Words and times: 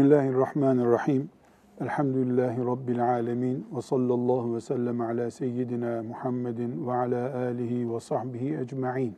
Bismillahirrahmanirrahim. 0.00 1.30
Elhamdülillahi 1.80 2.66
Rabbil 2.66 3.04
alemin. 3.04 3.66
Ve 3.72 3.82
sallallahu 3.82 4.54
ve 4.54 4.60
sellem 4.60 5.00
ala 5.00 5.30
seyyidina 5.30 6.02
Muhammedin 6.02 6.86
ve 6.86 6.92
ala 6.92 7.36
alihi 7.36 7.94
ve 7.94 8.00
sahbihi 8.00 8.56
ecma'in. 8.56 9.16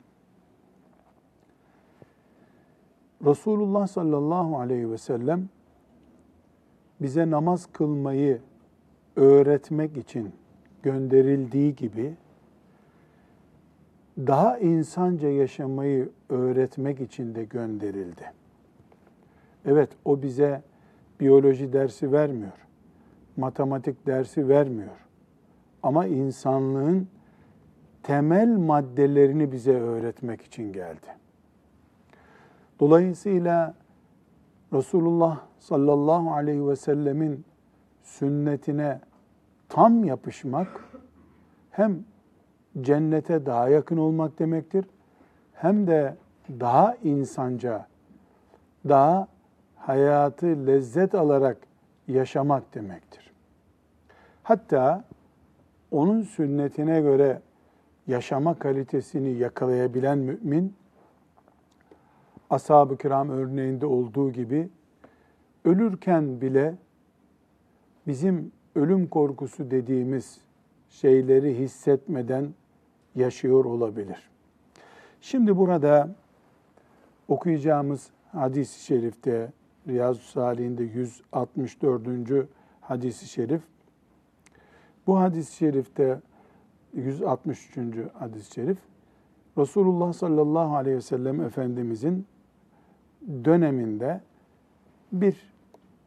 Resulullah 3.24 3.86
sallallahu 3.86 4.58
aleyhi 4.58 4.90
ve 4.90 4.98
sellem 4.98 5.48
bize 7.00 7.30
namaz 7.30 7.68
kılmayı 7.72 8.40
öğretmek 9.16 9.96
için 9.96 10.32
gönderildiği 10.82 11.76
gibi 11.76 12.14
daha 14.18 14.58
insanca 14.58 15.28
yaşamayı 15.28 16.08
öğretmek 16.28 17.00
için 17.00 17.34
de 17.34 17.44
gönderildi. 17.44 18.32
Evet 19.64 19.90
o 20.04 20.22
bize 20.22 20.62
biyoloji 21.22 21.72
dersi 21.72 22.12
vermiyor. 22.12 22.52
Matematik 23.36 24.06
dersi 24.06 24.48
vermiyor. 24.48 25.06
Ama 25.82 26.06
insanlığın 26.06 27.08
temel 28.02 28.56
maddelerini 28.56 29.52
bize 29.52 29.80
öğretmek 29.80 30.42
için 30.42 30.72
geldi. 30.72 31.06
Dolayısıyla 32.80 33.74
Resulullah 34.72 35.40
sallallahu 35.58 36.32
aleyhi 36.32 36.68
ve 36.68 36.76
sellemin 36.76 37.44
sünnetine 38.02 39.00
tam 39.68 40.04
yapışmak 40.04 40.68
hem 41.70 42.04
cennete 42.80 43.46
daha 43.46 43.68
yakın 43.68 43.96
olmak 43.96 44.38
demektir 44.38 44.84
hem 45.54 45.86
de 45.86 46.16
daha 46.60 46.96
insanca, 47.02 47.86
daha 48.88 49.28
hayatı 49.86 50.66
lezzet 50.66 51.14
alarak 51.14 51.56
yaşamak 52.08 52.74
demektir. 52.74 53.32
Hatta 54.42 55.04
onun 55.90 56.22
sünnetine 56.22 57.00
göre 57.00 57.40
yaşama 58.06 58.58
kalitesini 58.58 59.30
yakalayabilen 59.38 60.18
mümin, 60.18 60.74
ashab-ı 62.50 62.96
kiram 62.96 63.30
örneğinde 63.30 63.86
olduğu 63.86 64.32
gibi 64.32 64.68
ölürken 65.64 66.40
bile 66.40 66.74
bizim 68.06 68.52
ölüm 68.74 69.06
korkusu 69.06 69.70
dediğimiz 69.70 70.40
şeyleri 70.88 71.58
hissetmeden 71.58 72.54
yaşıyor 73.14 73.64
olabilir. 73.64 74.30
Şimdi 75.20 75.56
burada 75.56 76.08
okuyacağımız 77.28 78.10
hadis-i 78.32 78.84
şerifte 78.84 79.52
Riyazu 79.88 80.22
Salih'inde 80.22 80.82
164. 80.84 82.48
hadis-i 82.80 83.26
şerif. 83.26 83.62
Bu 85.06 85.20
hadis-i 85.20 85.56
şerifte 85.56 86.20
163. 86.94 87.78
hadis-i 88.18 88.54
şerif 88.54 88.78
Resulullah 89.58 90.12
sallallahu 90.12 90.76
aleyhi 90.76 90.96
ve 90.96 91.00
sellem 91.00 91.40
Efendimizin 91.40 92.26
döneminde 93.44 94.20
bir 95.12 95.52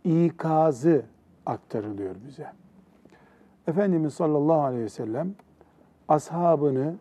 ikazı 0.03 1.05
aktarılıyor 1.45 2.15
bize. 2.27 2.47
Efendimiz 3.67 4.13
sallallahu 4.13 4.61
aleyhi 4.61 4.83
ve 4.83 4.89
sellem 4.89 5.35
ashabını 6.07 6.95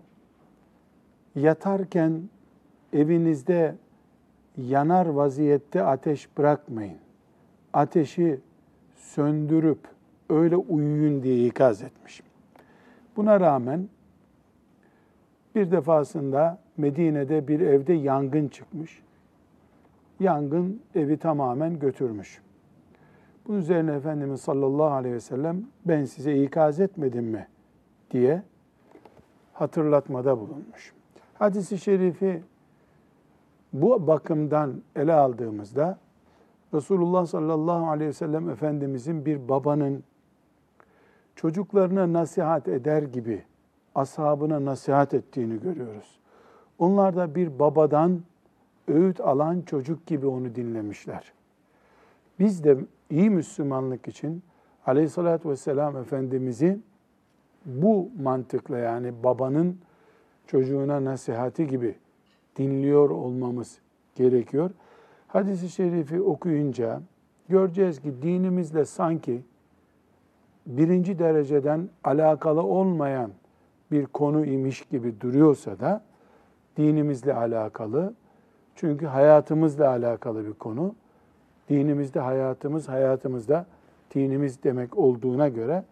yatarken 1.34 2.22
evinizde 2.92 3.76
yanar 4.56 5.06
vaziyette 5.06 5.84
ateş 5.84 6.38
bırakmayın. 6.38 6.98
Ateşi 7.72 8.40
söndürüp 8.96 9.78
öyle 10.30 10.56
uyuyun 10.56 11.22
diye 11.22 11.46
ikaz 11.46 11.82
etmiş. 11.82 12.22
Buna 13.16 13.40
rağmen 13.40 13.88
bir 15.54 15.70
defasında 15.70 16.58
Medine'de 16.76 17.48
bir 17.48 17.60
evde 17.60 17.92
yangın 17.92 18.48
çıkmış. 18.48 19.02
Yangın 20.20 20.82
evi 20.94 21.16
tamamen 21.16 21.78
götürmüş. 21.78 22.42
Bunun 23.46 23.58
üzerine 23.58 23.94
Efendimiz 23.94 24.40
sallallahu 24.40 24.92
aleyhi 24.92 25.14
ve 25.14 25.20
sellem 25.20 25.64
ben 25.84 26.04
size 26.04 26.42
ikaz 26.42 26.80
etmedim 26.80 27.24
mi 27.24 27.46
diye 28.10 28.42
hatırlatmada 29.52 30.40
bulunmuş. 30.40 30.92
Hadis-i 31.38 31.78
şerifi 31.78 32.42
bu 33.74 34.06
bakımdan 34.06 34.82
ele 34.96 35.12
aldığımızda 35.12 35.98
Resulullah 36.74 37.26
sallallahu 37.26 37.90
aleyhi 37.90 38.08
ve 38.08 38.12
sellem 38.12 38.50
Efendimizin 38.50 39.26
bir 39.26 39.48
babanın 39.48 40.04
çocuklarına 41.36 42.12
nasihat 42.12 42.68
eder 42.68 43.02
gibi 43.02 43.42
ashabına 43.94 44.64
nasihat 44.64 45.14
ettiğini 45.14 45.60
görüyoruz. 45.60 46.18
Onlar 46.78 47.16
da 47.16 47.34
bir 47.34 47.58
babadan 47.58 48.20
öğüt 48.88 49.20
alan 49.20 49.60
çocuk 49.60 50.06
gibi 50.06 50.26
onu 50.26 50.54
dinlemişler. 50.54 51.32
Biz 52.38 52.64
de 52.64 52.76
iyi 53.10 53.30
Müslümanlık 53.30 54.08
için 54.08 54.42
aleyhissalatü 54.86 55.48
vesselam 55.48 55.96
Efendimiz'i 55.96 56.80
bu 57.66 58.10
mantıkla 58.22 58.78
yani 58.78 59.12
babanın 59.24 59.78
çocuğuna 60.46 61.04
nasihati 61.04 61.66
gibi 61.66 61.94
dinliyor 62.56 63.10
olmamız 63.10 63.78
gerekiyor. 64.14 64.70
Hadis-i 65.28 65.68
şerifi 65.68 66.22
okuyunca 66.22 67.00
göreceğiz 67.48 68.00
ki 68.00 68.22
dinimizle 68.22 68.84
sanki 68.84 69.42
birinci 70.66 71.18
dereceden 71.18 71.88
alakalı 72.04 72.62
olmayan 72.62 73.30
bir 73.90 74.06
konu 74.06 74.46
imiş 74.46 74.84
gibi 74.84 75.20
duruyorsa 75.20 75.80
da 75.80 76.04
dinimizle 76.76 77.34
alakalı. 77.34 78.14
Çünkü 78.74 79.06
hayatımızla 79.06 79.88
alakalı 79.88 80.46
bir 80.46 80.52
konu. 80.52 80.94
Dinimizde 81.68 82.20
hayatımız, 82.20 82.88
hayatımızda 82.88 83.66
dinimiz 84.14 84.62
demek 84.62 84.98
olduğuna 84.98 85.48
göre 85.48 85.84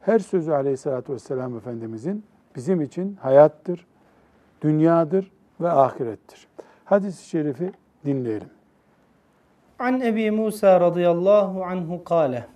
her 0.00 0.18
sözü 0.18 0.52
aleyhissalatü 0.52 1.12
vesselam 1.12 1.56
Efendimizin 1.56 2.24
bizim 2.56 2.80
için 2.80 3.16
hayattır, 3.20 3.86
dünyadır 4.62 5.32
ve 5.60 5.70
ahirettir. 5.70 6.46
Hadis-i 6.84 7.28
şerifi 7.28 7.72
dinleyelim. 8.04 8.50
An 9.78 10.00
Ebi 10.00 10.30
Musa 10.30 10.80
radıyallahu 10.80 11.64
anhu 11.64 12.04
kâle 12.04 12.46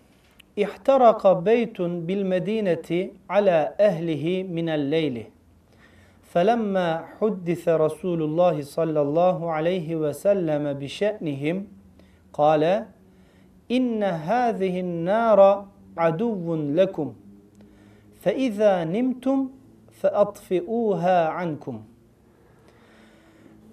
İhtaraka 0.57 1.47
beytun 1.47 2.09
bil 2.09 2.23
medineti 2.23 3.15
ala 3.29 3.77
ehlihi 3.79 4.45
minel 4.45 4.91
leyli. 4.91 5.35
فلما 6.35 6.89
حدث 7.19 7.65
رسول 7.87 8.21
الله 8.29 8.57
صلى 8.77 9.01
الله 9.07 9.39
عليه 9.57 9.89
وسلم 10.03 10.65
بشأنهم 10.83 11.57
قال 12.33 12.63
إن 13.77 14.03
هذه 14.03 14.75
النار 14.87 15.41
عدو 15.97 16.55
لكم 16.81 17.09
فإذا 18.23 18.73
نمتم 18.85 19.39
فأطفئوها 20.01 21.19
عنكم 21.29 21.77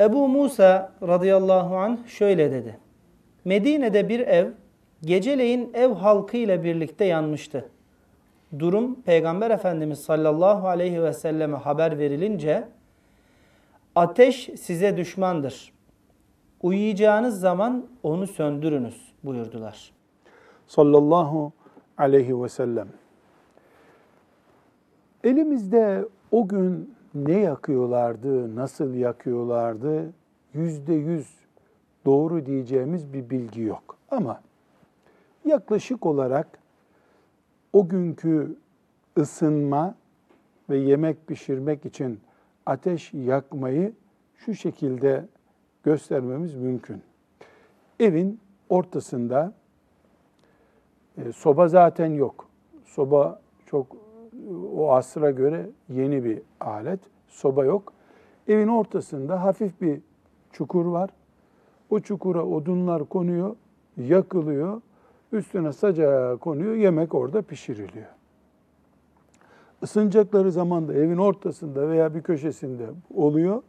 Ebu 0.01 0.27
Musa 0.27 0.91
radıyallahu 1.01 1.77
anh 1.77 2.07
şöyle 2.07 2.51
dedi. 2.51 2.77
Medine'de 3.45 4.09
bir 4.09 4.19
ev 4.19 4.49
geceleyin 5.01 5.71
ev 5.73 5.91
halkıyla 5.91 6.63
birlikte 6.63 7.05
yanmıştı. 7.05 7.69
Durum 8.59 9.01
Peygamber 9.01 9.51
Efendimiz 9.51 9.99
sallallahu 9.99 10.67
aleyhi 10.67 11.03
ve 11.03 11.13
selleme 11.13 11.57
haber 11.57 11.99
verilince 11.99 12.67
ateş 13.95 14.49
size 14.59 14.97
düşmandır. 14.97 15.73
Uyuyacağınız 16.61 17.39
zaman 17.39 17.85
onu 18.03 18.27
söndürünüz 18.27 19.13
buyurdular. 19.23 19.91
Sallallahu 20.67 21.53
aleyhi 21.97 22.43
ve 22.43 22.49
sellem. 22.49 22.87
Elimizde 25.23 26.05
o 26.31 26.47
gün 26.47 26.95
ne 27.15 27.39
yakıyorlardı, 27.39 28.55
nasıl 28.55 28.93
yakıyorlardı 28.93 30.13
yüzde 30.53 30.93
yüz 30.93 31.27
doğru 32.05 32.45
diyeceğimiz 32.45 33.13
bir 33.13 33.29
bilgi 33.29 33.61
yok. 33.61 33.97
Ama 34.11 34.41
yaklaşık 35.45 36.05
olarak 36.05 36.47
o 37.73 37.89
günkü 37.89 38.55
ısınma 39.17 39.95
ve 40.69 40.77
yemek 40.77 41.27
pişirmek 41.27 41.85
için 41.85 42.19
ateş 42.65 43.13
yakmayı 43.13 43.93
şu 44.35 44.55
şekilde 44.55 45.25
göstermemiz 45.83 46.55
mümkün. 46.55 47.01
Evin 47.99 48.39
ortasında 48.69 49.53
e, 51.17 51.31
soba 51.31 51.67
zaten 51.67 52.13
yok. 52.13 52.47
Soba 52.85 53.41
çok 53.65 54.00
o 54.75 54.91
asra 54.91 55.31
göre 55.31 55.69
yeni 55.89 56.23
bir 56.23 56.41
alet. 56.59 56.99
Soba 57.27 57.65
yok. 57.65 57.93
Evin 58.47 58.67
ortasında 58.67 59.43
hafif 59.43 59.81
bir 59.81 60.01
çukur 60.51 60.85
var. 60.85 61.09
O 61.89 61.99
çukura 61.99 62.45
odunlar 62.45 63.05
konuyor, 63.05 63.55
yakılıyor, 63.97 64.81
üstüne 65.31 65.73
sacağı 65.73 66.37
konuyor, 66.37 66.75
yemek 66.75 67.15
orada 67.15 67.41
pişiriliyor. 67.41 68.07
Isınacakları 69.81 70.51
zaman 70.51 70.87
da 70.87 70.93
evin 70.93 71.17
ortasında 71.17 71.89
veya 71.89 72.15
bir 72.15 72.21
köşesinde 72.21 72.85
oluyor. 73.15 73.61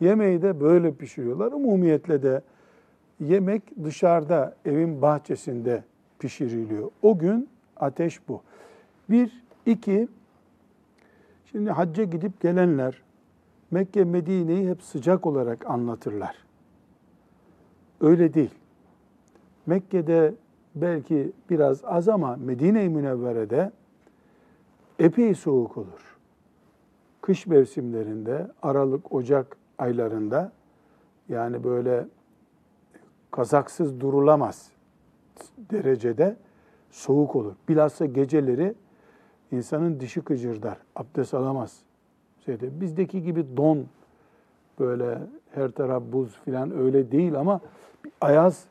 Yemeği 0.00 0.42
de 0.42 0.60
böyle 0.60 0.94
pişiriyorlar. 0.94 1.52
Umumiyetle 1.52 2.22
de 2.22 2.42
yemek 3.20 3.84
dışarıda, 3.84 4.54
evin 4.64 5.02
bahçesinde 5.02 5.84
pişiriliyor. 6.18 6.90
O 7.02 7.18
gün 7.18 7.48
ateş 7.76 8.28
bu. 8.28 8.42
Bir, 9.10 9.43
iki, 9.66 10.08
şimdi 11.50 11.70
hacca 11.70 12.04
gidip 12.04 12.40
gelenler 12.40 13.02
Mekke, 13.70 14.04
Medine'yi 14.04 14.70
hep 14.70 14.82
sıcak 14.82 15.26
olarak 15.26 15.70
anlatırlar. 15.70 16.36
Öyle 18.00 18.34
değil. 18.34 18.54
Mekke'de 19.66 20.34
belki 20.74 21.32
biraz 21.50 21.84
az 21.84 22.08
ama 22.08 22.36
Medine-i 22.36 22.88
Münevvere'de 22.88 23.72
epey 24.98 25.34
soğuk 25.34 25.76
olur. 25.76 26.16
Kış 27.20 27.46
mevsimlerinde, 27.46 28.48
Aralık, 28.62 29.12
Ocak 29.12 29.56
aylarında 29.78 30.52
yani 31.28 31.64
böyle 31.64 32.06
kazaksız 33.30 34.00
durulamaz 34.00 34.70
derecede 35.70 36.36
soğuk 36.90 37.36
olur. 37.36 37.54
Bilhassa 37.68 38.06
geceleri 38.06 38.74
insanın 39.54 40.00
dişi 40.00 40.20
kıcırdar, 40.20 40.78
abdest 40.96 41.34
alamaz. 41.34 41.78
Şeyde, 42.44 42.80
bizdeki 42.80 43.22
gibi 43.22 43.56
don, 43.56 43.86
böyle 44.80 45.18
her 45.50 45.70
taraf 45.70 46.02
buz 46.12 46.38
filan 46.44 46.78
öyle 46.78 47.12
değil 47.12 47.34
ama 47.34 47.60
ayaz 48.20 48.64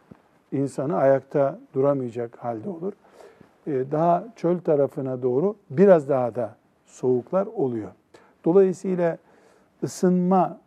insanı 0.51 0.95
ayakta 0.95 1.59
duramayacak 1.74 2.38
halde 2.38 2.69
olur. 2.69 2.94
Ee, 3.68 3.83
daha 3.91 4.27
çöl 4.35 4.59
tarafına 4.59 5.21
doğru 5.21 5.56
biraz 5.69 6.09
daha 6.09 6.35
da 6.35 6.56
soğuklar 6.86 7.45
oluyor. 7.45 7.91
Dolayısıyla 8.45 9.18
ısınma 9.83 10.59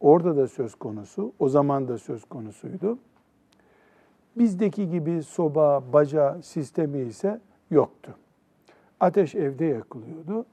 orada 0.00 0.36
da 0.36 0.48
söz 0.48 0.74
konusu, 0.74 1.32
o 1.38 1.48
zaman 1.48 1.88
da 1.88 1.98
söz 1.98 2.24
konusuydu. 2.24 2.98
Bizdeki 4.36 4.90
gibi 4.90 5.22
soba, 5.22 5.82
baca 5.92 6.42
sistemi 6.42 6.98
ise 6.98 7.40
yoktu. 7.70 8.14
Ateş 9.04 9.34
evde 9.34 9.64
yakılıyordu. 9.64 10.46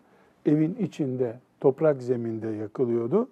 Evin 0.46 0.76
içinde, 0.76 1.40
toprak 1.60 2.02
zeminde 2.02 2.48
yakılıyordu. 2.48 3.30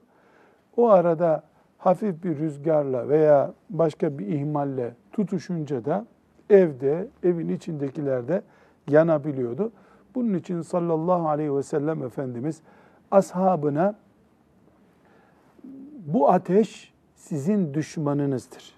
O 0.77 0.89
arada 0.89 1.43
hafif 1.77 2.23
bir 2.23 2.37
rüzgarla 2.37 3.09
veya 3.09 3.53
başka 3.69 4.19
bir 4.19 4.27
ihmalle 4.27 4.95
tutuşunca 5.11 5.85
da 5.85 6.05
evde, 6.49 7.07
evin 7.23 7.49
içindekiler 7.49 8.27
de 8.27 8.41
yanabiliyordu. 8.87 9.71
Bunun 10.15 10.33
için 10.33 10.61
sallallahu 10.61 11.29
aleyhi 11.29 11.55
ve 11.55 11.63
sellem 11.63 12.03
Efendimiz 12.03 12.61
ashabına 13.11 13.95
bu 16.05 16.29
ateş 16.29 16.93
sizin 17.15 17.73
düşmanınızdır. 17.73 18.75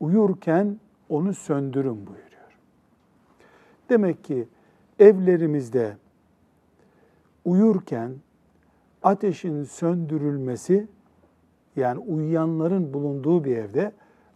Uyurken 0.00 0.80
onu 1.08 1.34
söndürün 1.34 2.06
buyuruyor. 2.06 2.58
Demek 3.88 4.24
ki 4.24 4.48
evlerimizde 5.02 5.96
uyurken 7.44 8.12
ateşin 9.02 9.64
söndürülmesi 9.64 10.86
yani 11.76 11.98
uyuyanların 11.98 12.94
bulunduğu 12.94 13.44
bir 13.44 13.56
evde 13.56 13.92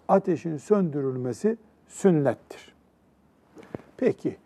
ateşin 0.08 0.56
söndürülmesi 0.56 1.56
sünnettir. 1.88 2.74
Peki 3.96 4.36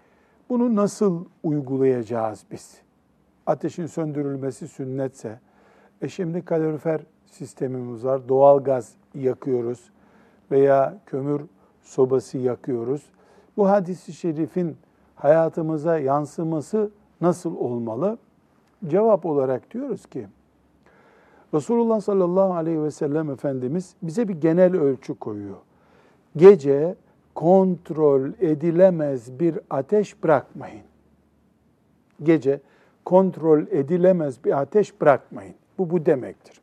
bunu 0.49 0.77
nasıl 0.77 1.25
uygulayacağız 1.43 2.45
biz? 2.51 2.79
Ateşin 3.47 3.87
söndürülmesi 3.87 4.69
sünnetse, 4.69 5.41
e 6.03 6.09
şimdi 6.09 6.45
kalorifer 6.45 7.01
sistemimiz 7.27 8.05
var, 8.05 8.29
doğal 8.29 8.65
gaz 8.65 8.95
yakıyoruz 9.15 9.91
veya 10.51 10.99
kömür 11.07 11.43
sobası 11.83 12.39
yakıyoruz. 12.39 13.03
Bu 13.57 13.69
hadisi 13.69 14.13
şerifin 14.13 14.77
hayatımıza 15.21 15.99
yansıması 15.99 16.91
nasıl 17.21 17.57
olmalı? 17.57 18.19
Cevap 18.87 19.27
olarak 19.27 19.71
diyoruz 19.71 20.07
ki, 20.07 20.27
Resulullah 21.55 22.01
sallallahu 22.01 22.55
aleyhi 22.55 22.83
ve 22.83 22.91
sellem 22.91 23.31
Efendimiz 23.31 23.95
bize 24.03 24.29
bir 24.29 24.35
genel 24.35 24.77
ölçü 24.77 25.15
koyuyor. 25.15 25.57
Gece 26.37 26.95
kontrol 27.35 28.31
edilemez 28.41 29.41
bir 29.41 29.59
ateş 29.71 30.23
bırakmayın. 30.23 30.83
Gece 32.23 32.61
kontrol 33.05 33.63
edilemez 33.63 34.45
bir 34.45 34.61
ateş 34.61 35.01
bırakmayın. 35.01 35.55
Bu 35.79 35.91
bu 35.91 36.07
demektir. 36.07 36.61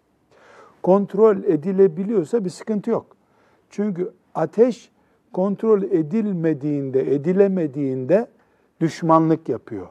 Kontrol 0.84 1.38
edilebiliyorsa 1.38 2.46
bir 2.46 2.50
sıkıntı 2.50 2.90
yok. 2.90 3.06
Çünkü 3.70 4.12
ateş 4.36 4.92
kontrol 5.34 5.84
edilmediğinde, 5.84 7.16
edilemediğinde 7.16 8.28
düşmanlık 8.82 9.50
yapıyor, 9.50 9.88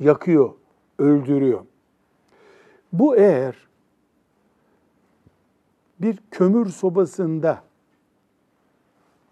yakıyor, 0.00 0.52
öldürüyor. 0.98 1.60
Bu 2.92 3.16
eğer 3.16 3.56
bir 6.00 6.18
kömür 6.30 6.66
sobasında 6.66 7.62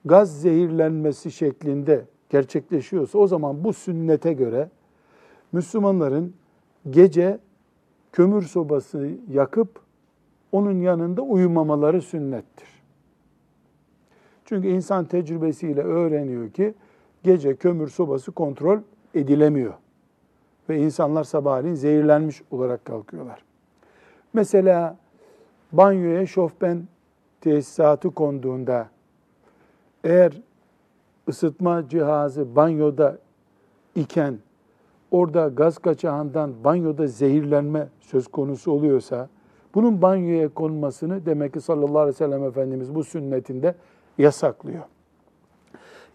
gaz 0.05 0.41
zehirlenmesi 0.41 1.31
şeklinde 1.31 2.05
gerçekleşiyorsa 2.31 3.19
o 3.19 3.27
zaman 3.27 3.65
bu 3.65 3.73
sünnete 3.73 4.33
göre 4.33 4.71
Müslümanların 5.53 6.35
gece 6.91 7.39
kömür 8.13 8.43
sobası 8.43 9.11
yakıp 9.31 9.81
onun 10.53 10.81
yanında 10.81 11.23
uyumamaları 11.23 12.03
sünnettir. 12.03 12.69
Çünkü 14.45 14.69
insan 14.69 15.05
tecrübesiyle 15.05 15.83
öğreniyor 15.83 16.51
ki 16.51 16.75
gece 17.23 17.57
kömür 17.57 17.89
sobası 17.89 18.33
kontrol 18.33 18.79
edilemiyor. 19.15 19.75
Ve 20.69 20.79
insanlar 20.79 21.25
sabahleyin 21.25 21.75
zehirlenmiş 21.75 22.43
olarak 22.51 22.85
kalkıyorlar. 22.85 23.45
Mesela 24.33 24.97
banyoya 25.73 26.27
şofben 26.27 26.83
tesisatı 27.41 28.11
konduğunda 28.11 28.89
eğer 30.05 30.33
ısıtma 31.29 31.89
cihazı 31.89 32.57
banyoda 32.57 33.19
iken 33.95 34.39
orada 35.11 35.49
gaz 35.49 35.79
kaçağından 35.79 36.65
banyoda 36.65 37.07
zehirlenme 37.07 37.89
söz 38.01 38.29
konusu 38.29 38.73
oluyorsa 38.73 39.29
bunun 39.75 40.03
banyoya 40.03 40.49
konmasını 40.49 41.27
demek 41.27 41.53
ki 41.53 41.61
sallallahu 41.61 41.99
aleyhi 41.99 42.15
ve 42.15 42.19
sellem 42.19 42.45
Efendimiz 42.45 42.95
bu 42.95 43.05
sünnetinde 43.05 43.75
yasaklıyor. 44.19 44.83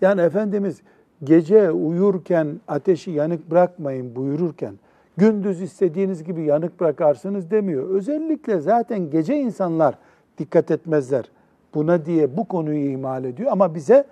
Yani 0.01 0.21
Efendimiz 0.21 0.81
gece 1.23 1.71
uyurken 1.71 2.59
ateşi 2.67 3.11
yanık 3.11 3.51
bırakmayın 3.51 4.15
buyururken 4.15 4.73
gündüz 5.17 5.61
istediğiniz 5.61 6.23
gibi 6.23 6.43
yanık 6.43 6.79
bırakarsınız 6.79 7.51
demiyor. 7.51 7.89
Özellikle 7.89 8.59
zaten 8.59 9.09
gece 9.09 9.35
insanlar 9.35 9.95
dikkat 10.37 10.71
etmezler 10.71 11.31
buna 11.73 12.05
diye 12.05 12.37
bu 12.37 12.47
konuyu 12.47 12.89
ihmal 12.91 13.23
ediyor 13.23 13.51
ama 13.51 13.75
bize 13.75 14.05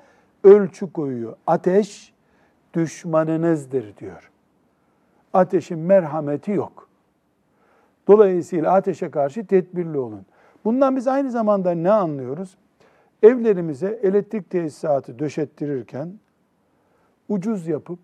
ölçü 0.43 0.93
koyuyor. 0.93 1.33
Ateş 1.47 2.13
düşmanınızdır 2.73 3.97
diyor. 3.97 4.31
Ateşin 5.33 5.79
merhameti 5.79 6.51
yok. 6.51 6.87
Dolayısıyla 8.07 8.73
ateşe 8.73 9.11
karşı 9.11 9.45
tedbirli 9.45 9.97
olun. 9.97 10.25
Bundan 10.65 10.95
biz 10.95 11.07
aynı 11.07 11.31
zamanda 11.31 11.71
ne 11.71 11.91
anlıyoruz? 11.91 12.57
Evlerimize 13.23 13.99
elektrik 14.03 14.49
tesisatı 14.49 15.19
döşettirirken 15.19 16.13
ucuz 17.29 17.67
yapıp 17.67 17.99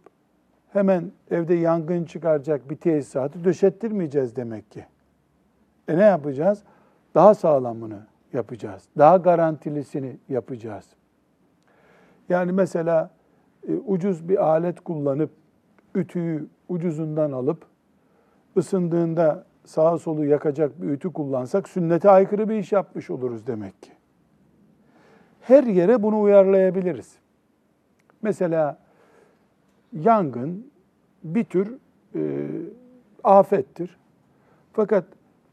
hemen 0.73 1.11
evde 1.31 1.53
yangın 1.53 2.05
çıkaracak 2.05 2.69
bir 2.69 2.75
tesisatı 2.75 3.43
döşettirmeyeceğiz 3.43 4.35
demek 4.35 4.71
ki. 4.71 4.85
E 5.87 5.97
ne 5.97 6.03
yapacağız? 6.03 6.63
Daha 7.15 7.35
sağlamını 7.35 7.99
yapacağız. 8.33 8.83
Daha 8.97 9.17
garantilisini 9.17 10.17
yapacağız. 10.29 10.85
Yani 12.29 12.51
mesela 12.51 13.09
e, 13.67 13.73
ucuz 13.73 14.29
bir 14.29 14.45
alet 14.45 14.79
kullanıp 14.79 15.29
ütüyü 15.95 16.47
ucuzundan 16.69 17.31
alıp 17.31 17.65
ısındığında 18.57 19.45
sağa 19.65 19.97
solu 19.97 20.25
yakacak 20.25 20.81
bir 20.81 20.89
ütü 20.89 21.13
kullansak 21.13 21.69
sünnete 21.69 22.09
aykırı 22.09 22.49
bir 22.49 22.55
iş 22.55 22.71
yapmış 22.71 23.09
oluruz 23.09 23.47
demek 23.47 23.81
ki. 23.81 23.91
Her 25.41 25.63
yere 25.63 26.03
bunu 26.03 26.21
uyarlayabiliriz. 26.21 27.15
Mesela 28.21 28.77
yangın 29.93 30.71
bir 31.24 31.43
tür 31.43 31.77
e, 32.15 32.48
afettir. 33.24 33.98
Fakat 34.74 35.05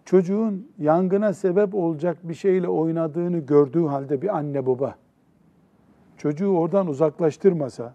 çocuğun 0.04 0.68
yangına 0.78 1.32
sebep 1.32 1.74
olacak 1.74 2.18
bir 2.22 2.34
şeyle 2.34 2.68
oynadığını 2.68 3.38
gördüğü 3.38 3.86
halde 3.86 4.22
bir 4.22 4.36
anne 4.36 4.66
baba 4.66 4.94
çocuğu 6.18 6.48
oradan 6.48 6.86
uzaklaştırmasa, 6.86 7.94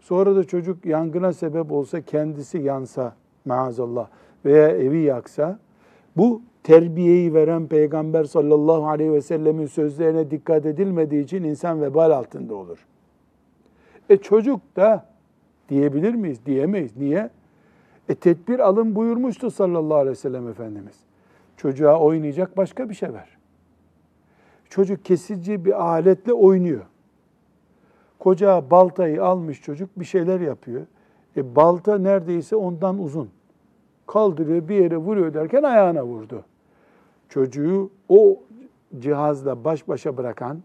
sonra 0.00 0.36
da 0.36 0.44
çocuk 0.44 0.86
yangına 0.86 1.32
sebep 1.32 1.72
olsa, 1.72 2.00
kendisi 2.00 2.58
yansa 2.58 3.14
maazallah 3.44 4.08
veya 4.44 4.68
evi 4.68 4.98
yaksa, 4.98 5.58
bu 6.16 6.42
terbiyeyi 6.62 7.34
veren 7.34 7.66
Peygamber 7.66 8.24
sallallahu 8.24 8.86
aleyhi 8.86 9.12
ve 9.12 9.22
sellemin 9.22 9.66
sözlerine 9.66 10.30
dikkat 10.30 10.66
edilmediği 10.66 11.24
için 11.24 11.44
insan 11.44 11.82
vebal 11.82 12.10
altında 12.10 12.54
olur. 12.54 12.86
E 14.10 14.16
çocuk 14.16 14.76
da 14.76 15.06
diyebilir 15.72 16.14
miyiz? 16.14 16.46
Diyemeyiz. 16.46 16.96
Niye? 16.96 17.30
E 18.08 18.14
tedbir 18.14 18.58
alın 18.58 18.94
buyurmuştu 18.94 19.50
sallallahu 19.50 19.96
aleyhi 19.96 20.10
ve 20.10 20.20
sellem 20.20 20.48
Efendimiz. 20.48 20.96
Çocuğa 21.56 22.00
oynayacak 22.00 22.56
başka 22.56 22.88
bir 22.88 22.94
şey 22.94 23.12
ver. 23.12 23.28
Çocuk 24.70 25.04
kesici 25.04 25.64
bir 25.64 25.82
aletle 25.84 26.32
oynuyor. 26.32 26.82
Koca 28.18 28.70
baltayı 28.70 29.24
almış 29.24 29.62
çocuk 29.62 29.90
bir 29.96 30.04
şeyler 30.04 30.40
yapıyor. 30.40 30.86
E 31.36 31.56
balta 31.56 31.98
neredeyse 31.98 32.56
ondan 32.56 32.98
uzun. 32.98 33.30
Kaldırıyor 34.06 34.68
bir 34.68 34.74
yere 34.74 34.96
vuruyor 34.96 35.34
derken 35.34 35.62
ayağına 35.62 36.04
vurdu. 36.04 36.44
Çocuğu 37.28 37.90
o 38.08 38.40
cihazla 38.98 39.64
baş 39.64 39.88
başa 39.88 40.16
bırakan, 40.16 40.62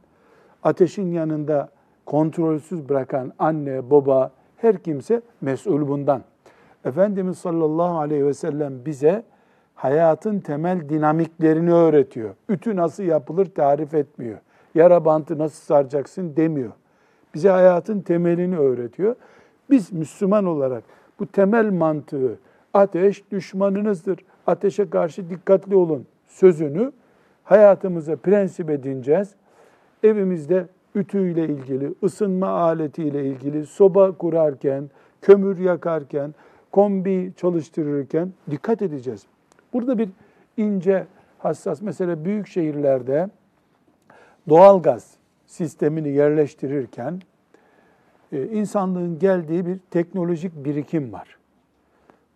ateşin 0.64 1.12
yanında 1.12 1.70
kontrolsüz 2.06 2.90
bırakan 2.90 3.34
anne, 3.40 3.90
baba, 3.90 4.32
her 4.58 4.78
kimse 4.78 5.22
mesul 5.42 5.88
bundan. 5.88 6.24
Efendimiz 6.86 7.38
sallallahu 7.38 7.98
aleyhi 7.98 8.26
ve 8.26 8.34
sellem 8.34 8.86
bize 8.86 9.24
hayatın 9.76 10.40
temel 10.40 10.90
dinamiklerini 10.90 11.74
öğretiyor. 11.74 12.36
Ütü 12.50 12.76
nasıl 12.76 13.04
yapılır 13.04 13.46
tarif 13.46 13.94
etmiyor. 13.94 14.38
Yara 14.76 15.06
bantı 15.06 15.38
nasıl 15.38 15.66
saracaksın 15.66 16.36
demiyor. 16.36 16.72
Bize 17.34 17.50
hayatın 17.50 18.02
temelini 18.02 18.58
öğretiyor. 18.58 19.16
Biz 19.70 19.94
Müslüman 19.94 20.46
olarak 20.46 20.84
bu 21.20 21.26
temel 21.26 21.72
mantığı 21.72 22.40
ateş 22.74 23.32
düşmanınızdır. 23.32 24.20
Ateşe 24.48 24.90
karşı 24.90 25.30
dikkatli 25.30 25.76
olun 25.76 26.06
sözünü 26.28 26.92
hayatımıza 27.44 28.16
prensip 28.16 28.70
edineceğiz. 28.70 29.36
Evimizde 30.04 30.68
ütüyle 30.98 31.46
ilgili, 31.46 31.94
ısınma 32.04 32.48
aletiyle 32.48 33.26
ilgili, 33.26 33.66
soba 33.66 34.12
kurarken, 34.12 34.90
kömür 35.22 35.58
yakarken, 35.58 36.36
kombi 36.72 37.34
çalıştırırken 37.38 38.34
dikkat 38.52 38.82
edeceğiz. 38.82 39.26
Burada 39.74 39.98
bir 39.98 40.10
ince, 40.58 41.08
hassas, 41.40 41.82
mesela 41.82 42.26
büyük 42.26 42.48
şehirlerde 42.48 43.30
doğalgaz 44.50 45.14
sistemini 45.48 46.10
yerleştirirken 46.10 47.22
e, 48.32 48.48
insanlığın 48.48 49.20
geldiği 49.20 49.66
bir 49.66 49.80
teknolojik 49.92 50.66
birikim 50.66 51.14
var. 51.14 51.38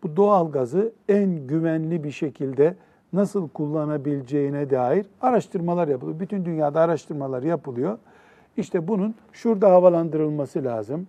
Bu 0.03 0.15
doğalgazı 0.15 0.91
en 1.09 1.47
güvenli 1.47 2.03
bir 2.03 2.11
şekilde 2.11 2.75
nasıl 3.13 3.49
kullanabileceğine 3.49 4.69
dair 4.69 5.05
araştırmalar 5.21 5.87
yapılıyor. 5.87 6.19
Bütün 6.19 6.45
dünyada 6.45 6.81
araştırmalar 6.81 7.43
yapılıyor. 7.43 7.97
İşte 8.57 8.87
bunun 8.87 9.15
şurada 9.31 9.71
havalandırılması 9.71 10.63
lazım, 10.63 11.07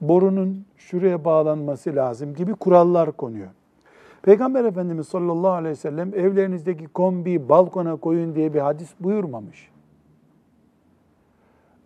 borunun 0.00 0.64
şuraya 0.76 1.24
bağlanması 1.24 1.96
lazım 1.96 2.34
gibi 2.34 2.52
kurallar 2.52 3.12
konuyor. 3.12 3.48
Peygamber 4.22 4.64
Efendimiz 4.64 5.08
sallallahu 5.08 5.50
aleyhi 5.50 5.72
ve 5.72 5.76
sellem 5.76 6.14
evlerinizdeki 6.14 6.86
kombi 6.86 7.48
balkona 7.48 7.96
koyun 7.96 8.34
diye 8.34 8.54
bir 8.54 8.60
hadis 8.60 8.94
buyurmamış. 9.00 9.70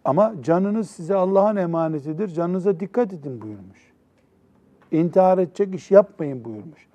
Ama 0.05 0.35
canınız 0.43 0.91
size 0.91 1.15
Allah'ın 1.15 1.57
emanetidir, 1.57 2.29
canınıza 2.29 2.81
dikkat 2.81 3.13
edin 3.13 3.41
buyurmuş. 3.41 3.93
İntihar 4.91 5.39
edecek 5.39 5.75
iş 5.75 5.91
yapmayın 5.91 6.45
buyurmuş. 6.45 6.87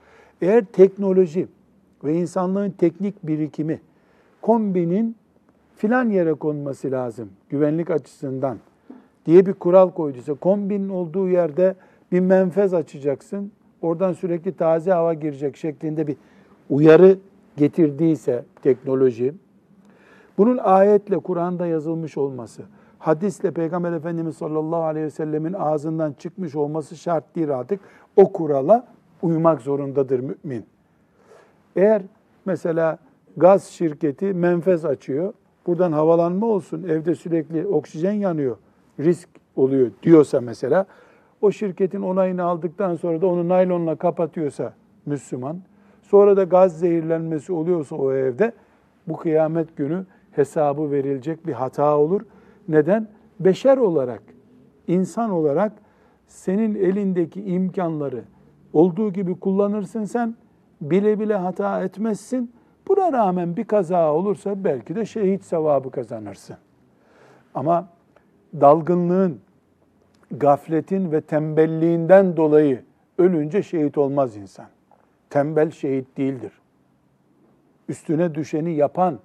Eğer 0.42 0.66
teknoloji 0.66 1.48
ve 2.04 2.16
insanlığın 2.16 2.72
teknik 2.72 3.28
birikimi 3.28 3.82
kombinin 4.42 5.16
filan 5.78 6.10
yere 6.10 6.34
konması 6.34 6.92
lazım 6.92 7.30
güvenlik 7.50 7.92
açısından 7.92 8.58
diye 9.26 9.46
bir 9.46 9.54
kural 9.54 9.92
koyduysa 9.92 10.34
kombinin 10.34 10.90
olduğu 10.90 11.30
yerde 11.30 11.76
bir 12.12 12.20
menfez 12.20 12.74
açacaksın. 12.74 13.52
Oradan 13.82 14.14
sürekli 14.14 14.54
taze 14.54 14.92
hava 14.92 15.14
girecek 15.14 15.58
şeklinde 15.58 16.08
bir 16.08 16.16
uyarı 16.70 17.18
getirdiyse 17.58 18.44
teknoloji 18.62 19.34
bunun 20.38 20.58
ayetle 20.58 21.20
Kur'an'da 21.20 21.68
yazılmış 21.68 22.18
olması, 22.18 22.64
hadisle 23.00 23.52
Peygamber 23.52 23.92
Efendimiz 23.92 24.38
sallallahu 24.38 24.84
aleyhi 24.84 25.06
ve 25.06 25.12
sellemin 25.12 25.54
ağzından 25.54 26.14
çıkmış 26.14 26.56
olması 26.56 26.96
şart 26.96 27.36
değil 27.36 27.58
artık. 27.58 27.80
O 28.16 28.32
kurala 28.32 28.88
uymak 29.22 29.62
zorundadır 29.62 30.20
mümin. 30.20 30.66
Eğer 31.76 32.02
mesela 32.46 32.98
gaz 33.38 33.64
şirketi 33.64 34.34
menfez 34.34 34.86
açıyor, 34.86 35.34
buradan 35.68 35.92
havalanma 35.92 36.46
olsun, 36.46 36.84
evde 36.84 37.16
sürekli 37.16 37.68
oksijen 37.68 38.12
yanıyor, 38.12 38.58
risk 39.00 39.30
oluyor 39.56 39.92
diyorsa 40.04 40.42
mesela, 40.42 40.86
o 41.42 41.52
şirketin 41.52 42.02
onayını 42.02 42.44
aldıktan 42.44 42.96
sonra 42.96 43.22
da 43.22 43.28
onu 43.28 43.50
naylonla 43.50 43.96
kapatıyorsa 43.96 44.74
Müslüman, 45.06 45.62
sonra 46.02 46.38
da 46.38 46.44
gaz 46.44 46.80
zehirlenmesi 46.80 47.54
oluyorsa 47.54 47.96
o 47.96 48.14
evde, 48.14 48.52
bu 49.08 49.18
kıyamet 49.18 49.78
günü 49.78 50.06
hesabı 50.32 50.92
verilecek 50.92 51.48
bir 51.48 51.54
hata 51.54 51.98
olur. 51.98 52.22
Neden? 52.68 53.08
Beşer 53.40 53.78
olarak, 53.78 54.24
insan 54.88 55.30
olarak 55.30 55.72
senin 56.28 56.76
elindeki 56.76 57.44
imkanları 57.44 58.24
olduğu 58.74 59.14
gibi 59.14 59.40
kullanırsın 59.40 60.04
sen, 60.04 60.36
bile 60.82 61.20
bile 61.20 61.36
hata 61.36 61.84
etmezsin. 61.84 62.52
Buna 62.88 63.12
rağmen 63.12 63.58
bir 63.58 63.64
kaza 63.64 64.14
olursa 64.14 64.64
belki 64.64 64.96
de 64.96 65.06
şehit 65.06 65.44
sevabı 65.44 65.92
kazanırsın. 65.92 66.58
Ama 67.54 67.88
dalgınlığın, 68.62 69.42
gafletin 70.32 71.12
ve 71.12 71.22
tembelliğinden 71.22 72.38
dolayı 72.38 72.84
ölünce 73.18 73.64
şehit 73.64 73.98
olmaz 73.98 74.38
insan. 74.38 74.66
Tembel 75.30 75.72
şehit 75.72 76.18
değildir. 76.18 76.52
Üstüne 77.90 78.36
düşeni 78.36 78.74
yapan 78.74 79.20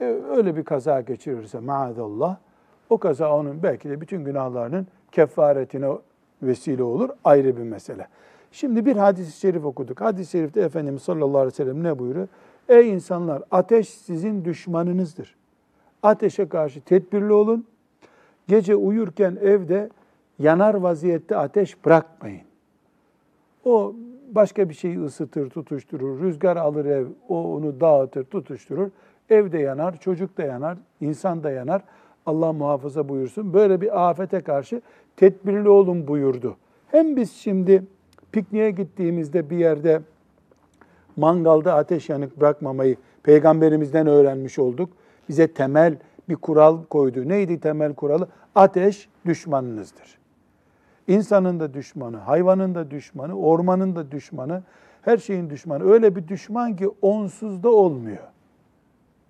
e, 0.00 0.04
öyle 0.04 0.56
bir 0.56 0.64
kaza 0.64 1.00
geçirirse 1.00 1.58
maazallah 1.58 2.36
o 2.90 2.98
kaza 2.98 3.36
onun 3.36 3.62
belki 3.62 3.90
de 3.90 4.00
bütün 4.00 4.24
günahlarının 4.24 4.86
kefaretine 5.12 5.88
vesile 6.42 6.82
olur 6.82 7.10
ayrı 7.24 7.56
bir 7.56 7.62
mesele. 7.62 8.08
Şimdi 8.52 8.86
bir 8.86 8.96
hadis-i 8.96 9.40
şerif 9.40 9.64
okuduk. 9.64 10.00
Hadis-i 10.00 10.30
şerifte 10.30 10.60
Efendimiz 10.60 11.02
sallallahu 11.02 11.38
aleyhi 11.38 11.52
ve 11.52 11.56
sellem 11.56 11.82
ne 11.82 11.98
buyuruyor? 11.98 12.28
Ey 12.68 12.90
insanlar 12.90 13.42
ateş 13.50 13.88
sizin 13.88 14.44
düşmanınızdır. 14.44 15.36
Ateşe 16.02 16.48
karşı 16.48 16.80
tedbirli 16.80 17.32
olun. 17.32 17.66
Gece 18.48 18.76
uyurken 18.76 19.38
evde 19.42 19.90
yanar 20.38 20.74
vaziyette 20.74 21.36
ateş 21.36 21.84
bırakmayın. 21.84 22.42
O 23.64 23.94
başka 24.30 24.68
bir 24.68 24.74
şeyi 24.74 25.00
ısıtır, 25.00 25.50
tutuşturur. 25.50 26.20
Rüzgar 26.20 26.56
alır 26.56 26.84
ev, 26.84 27.06
o 27.28 27.54
onu 27.54 27.80
dağıtır, 27.80 28.24
tutuşturur. 28.24 28.90
Evde 29.30 29.58
yanar, 29.58 30.00
çocuk 30.00 30.38
da 30.38 30.42
yanar, 30.42 30.78
insan 31.00 31.44
da 31.44 31.50
yanar. 31.50 31.82
Allah 32.26 32.52
muhafaza 32.52 33.08
buyursun. 33.08 33.54
Böyle 33.54 33.80
bir 33.80 34.08
afete 34.08 34.40
karşı 34.40 34.82
tedbirli 35.16 35.68
olun 35.68 36.08
buyurdu. 36.08 36.56
Hem 36.88 37.16
biz 37.16 37.32
şimdi 37.32 37.82
pikniğe 38.32 38.70
gittiğimizde 38.70 39.50
bir 39.50 39.56
yerde 39.56 40.00
mangalda 41.16 41.74
ateş 41.74 42.08
yanık 42.08 42.40
bırakmamayı 42.40 42.96
peygamberimizden 43.22 44.06
öğrenmiş 44.06 44.58
olduk. 44.58 44.90
Bize 45.28 45.46
temel 45.46 45.96
bir 46.28 46.36
kural 46.36 46.84
koydu. 46.84 47.28
Neydi 47.28 47.60
temel 47.60 47.94
kuralı? 47.94 48.28
Ateş 48.54 49.08
düşmanınızdır. 49.26 50.18
İnsanın 51.08 51.60
da 51.60 51.74
düşmanı, 51.74 52.16
hayvanın 52.16 52.74
da 52.74 52.90
düşmanı, 52.90 53.38
ormanın 53.38 53.96
da 53.96 54.10
düşmanı, 54.10 54.62
her 55.02 55.18
şeyin 55.18 55.50
düşmanı. 55.50 55.92
Öyle 55.92 56.16
bir 56.16 56.28
düşman 56.28 56.76
ki 56.76 56.88
onsuz 57.02 57.62
da 57.62 57.70
olmuyor. 57.70 58.22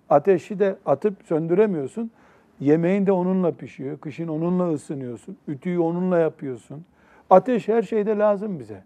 Ateşi 0.09 0.59
de 0.59 0.75
atıp 0.85 1.13
söndüremiyorsun. 1.23 2.11
Yemeğin 2.59 3.05
de 3.05 3.11
onunla 3.11 3.51
pişiyor. 3.51 3.97
Kışın 3.97 4.27
onunla 4.27 4.73
ısınıyorsun. 4.73 5.37
Ütüyü 5.47 5.79
onunla 5.79 6.17
yapıyorsun. 6.17 6.85
Ateş 7.29 7.67
her 7.67 7.81
şeyde 7.81 8.17
lazım 8.17 8.59
bize. 8.59 8.83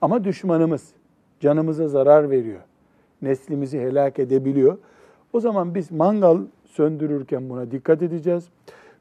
Ama 0.00 0.24
düşmanımız 0.24 0.92
canımıza 1.42 1.88
zarar 1.88 2.30
veriyor. 2.30 2.60
Neslimizi 3.22 3.80
helak 3.80 4.18
edebiliyor. 4.18 4.78
O 5.32 5.40
zaman 5.40 5.74
biz 5.74 5.92
mangal 5.92 6.38
söndürürken 6.64 7.50
buna 7.50 7.70
dikkat 7.70 8.02
edeceğiz. 8.02 8.48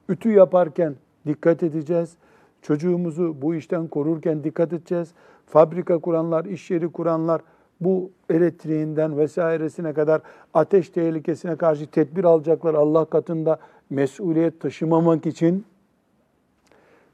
Ütü 0.09 0.31
yaparken 0.31 0.95
dikkat 1.27 1.63
edeceğiz. 1.63 2.15
Çocuğumuzu 2.61 3.35
bu 3.41 3.55
işten 3.55 3.87
korurken 3.87 4.43
dikkat 4.43 4.73
edeceğiz. 4.73 5.11
Fabrika 5.45 5.97
kuranlar, 5.97 6.45
iş 6.45 6.71
yeri 6.71 6.91
kuranlar 6.91 7.41
bu 7.81 8.11
elektriğinden 8.29 9.17
vesairesine 9.17 9.93
kadar 9.93 10.21
ateş 10.53 10.89
tehlikesine 10.89 11.55
karşı 11.55 11.87
tedbir 11.87 12.23
alacaklar 12.23 12.73
Allah 12.73 13.05
katında 13.05 13.59
mesuliyet 13.89 14.59
taşımamak 14.61 15.25
için 15.25 15.65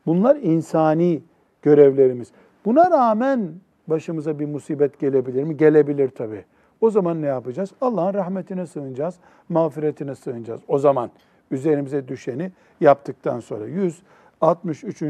Bunlar 0.07 0.35
insani 0.35 1.21
görevlerimiz. 1.61 2.31
Buna 2.65 2.91
rağmen 2.91 3.53
başımıza 3.87 4.39
bir 4.39 4.45
musibet 4.45 4.99
gelebilir 4.99 5.43
mi? 5.43 5.57
Gelebilir 5.57 6.09
tabii. 6.09 6.45
O 6.81 6.89
zaman 6.89 7.21
ne 7.21 7.25
yapacağız? 7.25 7.71
Allah'ın 7.81 8.13
rahmetine 8.13 8.65
sığınacağız, 8.65 9.15
mağfiretine 9.49 10.15
sığınacağız. 10.15 10.61
O 10.67 10.79
zaman 10.79 11.09
üzerimize 11.51 12.07
düşeni 12.07 12.51
yaptıktan 12.81 13.39
sonra 13.39 13.65
163. 13.65 15.03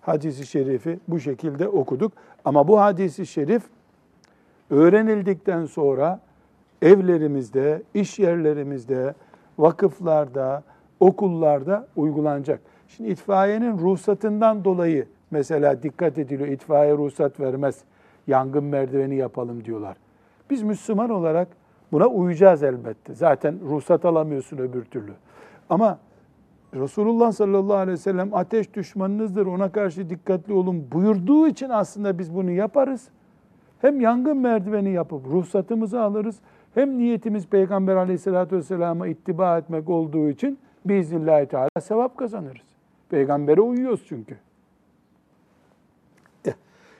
hadisi 0.00 0.46
şerifi 0.46 0.98
bu 1.08 1.20
şekilde 1.20 1.68
okuduk. 1.68 2.12
Ama 2.44 2.68
bu 2.68 2.80
hadisi 2.80 3.26
şerif 3.26 3.62
öğrenildikten 4.70 5.66
sonra 5.66 6.20
evlerimizde, 6.82 7.82
iş 7.94 8.18
yerlerimizde, 8.18 9.14
vakıflarda, 9.58 10.62
okullarda 11.00 11.86
uygulanacak. 11.96 12.60
Şimdi 12.88 13.10
itfaiyenin 13.10 13.78
ruhsatından 13.78 14.64
dolayı 14.64 15.06
mesela 15.30 15.82
dikkat 15.82 16.18
ediliyor. 16.18 16.48
İtfaiye 16.48 16.92
ruhsat 16.92 17.40
vermez. 17.40 17.84
Yangın 18.26 18.64
merdiveni 18.64 19.16
yapalım 19.16 19.64
diyorlar. 19.64 19.96
Biz 20.50 20.62
Müslüman 20.62 21.10
olarak 21.10 21.48
buna 21.92 22.06
uyacağız 22.06 22.62
elbette. 22.62 23.14
Zaten 23.14 23.60
ruhsat 23.68 24.04
alamıyorsun 24.04 24.58
öbür 24.58 24.84
türlü. 24.84 25.12
Ama 25.70 25.98
Resulullah 26.74 27.32
sallallahu 27.32 27.76
aleyhi 27.76 27.98
ve 27.98 28.02
sellem 28.02 28.34
ateş 28.34 28.74
düşmanınızdır 28.74 29.46
ona 29.46 29.72
karşı 29.72 30.10
dikkatli 30.10 30.52
olun 30.52 30.88
buyurduğu 30.92 31.48
için 31.48 31.68
aslında 31.68 32.18
biz 32.18 32.34
bunu 32.34 32.50
yaparız. 32.50 33.08
Hem 33.80 34.00
yangın 34.00 34.36
merdiveni 34.36 34.90
yapıp 34.90 35.26
ruhsatımızı 35.26 36.00
alırız 36.00 36.36
hem 36.74 36.98
niyetimiz 36.98 37.46
Peygamber 37.46 37.96
aleyhissalatü 37.96 38.56
vesselama 38.56 39.06
ittiba 39.06 39.58
etmek 39.58 39.88
olduğu 39.88 40.28
için 40.28 40.58
biiznillahü 40.84 41.46
teala 41.46 41.80
sevap 41.80 42.16
kazanırız. 42.16 42.66
Peygambere 43.08 43.60
uyuyoruz 43.60 44.04
çünkü. 44.08 44.36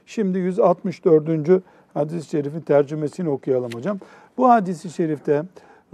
Şimdi 0.07 0.39
164. 0.39 1.63
hadis-i 1.95 2.29
şerifin 2.31 2.61
tercümesini 2.61 3.29
okuyalım 3.29 3.73
hocam. 3.73 3.99
Bu 4.37 4.49
hadis-i 4.49 4.91
şerifte 4.91 5.43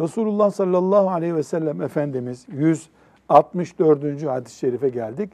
Resulullah 0.00 0.50
sallallahu 0.50 1.10
aleyhi 1.10 1.36
ve 1.36 1.42
sellem 1.42 1.82
Efendimiz 1.82 2.46
164. 2.52 4.26
hadis-i 4.26 4.58
şerife 4.58 4.88
geldik. 4.88 5.30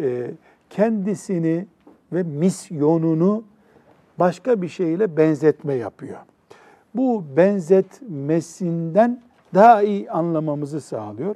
Ee, 0.00 0.30
kendisini 0.70 1.66
ve 2.12 2.22
misyonunu 2.22 3.44
başka 4.18 4.62
bir 4.62 4.68
şeyle 4.68 5.16
benzetme 5.16 5.74
yapıyor. 5.74 6.18
Bu 6.94 7.24
benzetmesinden 7.36 9.22
daha 9.54 9.82
iyi 9.82 10.10
anlamamızı 10.10 10.80
sağlıyor. 10.80 11.34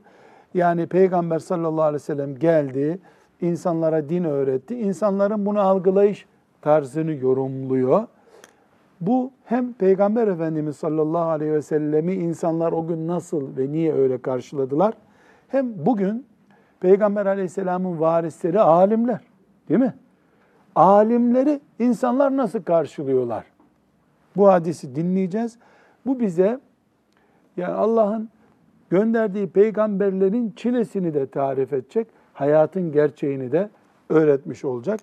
Yani 0.54 0.87
Peygamber 0.87 1.38
sallallahu 1.38 1.83
aleyhi 1.83 2.02
ve 2.02 2.07
sellem 2.07 2.38
geldi, 2.38 2.99
insanlara 3.40 4.09
din 4.09 4.25
öğretti. 4.25 4.78
İnsanların 4.78 5.47
bunu 5.47 5.61
algılayış 5.61 6.26
tarzını 6.62 7.12
yorumluyor. 7.12 8.07
Bu 9.00 9.30
hem 9.45 9.73
Peygamber 9.73 10.28
Efendimiz 10.28 10.76
sallallahu 10.76 11.28
aleyhi 11.28 11.52
ve 11.52 11.63
sellemi 11.63 12.15
insanlar 12.15 12.73
o 12.73 12.87
gün 12.87 13.09
nasıl 13.09 13.56
ve 13.56 13.73
niye 13.73 13.95
öyle 13.95 14.19
karşıladılar? 14.23 14.95
Hem 15.49 15.87
bugün 15.87 16.26
Peygamber 16.80 17.26
aleyhisselamın 17.26 18.00
varisleri 18.00 18.61
alimler 18.61 19.21
değil 19.69 19.80
mi? 19.80 19.95
Alimleri 20.75 21.61
insanlar 21.78 22.37
nasıl 22.37 22.63
karşılıyorlar? 22.63 23.45
Bu 24.37 24.49
hadisi 24.49 24.97
dinleyeceğiz. 24.97 25.59
Bu 26.06 26.21
bize 26.21 26.61
yani 27.56 27.75
Allah'ın 27.75 28.28
gönderdiği 28.91 29.47
peygamberlerin 29.47 30.52
çilesini 30.56 31.15
de 31.15 31.26
tarif 31.26 31.73
edecek, 31.73 32.06
hayatın 32.35 32.93
gerçeğini 32.93 33.52
de 33.52 33.69
öğretmiş 34.09 34.65
olacak. 34.65 35.00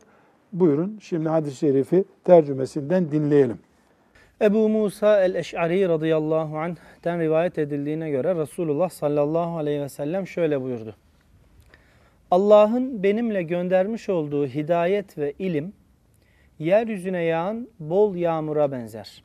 Buyurun 0.56 1.00
şimdi 1.02 1.30
hadis-i 1.30 1.56
şerifi 1.56 2.06
tercümesinden 2.24 3.12
dinleyelim. 3.12 3.60
Ebu 4.42 4.70
Musa 4.70 5.24
el-Eş'ari 5.24 5.90
radıyallahu 5.90 6.58
anh'ten 6.58 7.20
rivayet 7.20 7.58
edildiğine 7.58 8.10
göre 8.10 8.36
Resulullah 8.36 8.90
sallallahu 8.90 9.58
aleyhi 9.58 9.82
ve 9.82 9.90
sellem 9.90 10.28
şöyle 10.28 10.62
buyurdu. 10.62 10.96
Allah'ın 12.32 13.04
benimle 13.04 13.44
göndermiş 13.44 14.10
olduğu 14.10 14.48
hidayet 14.48 15.18
ve 15.18 15.34
ilim, 15.40 15.74
yeryüzüne 16.60 17.24
yağan 17.24 17.68
bol 17.80 18.16
yağmura 18.16 18.72
benzer. 18.72 19.24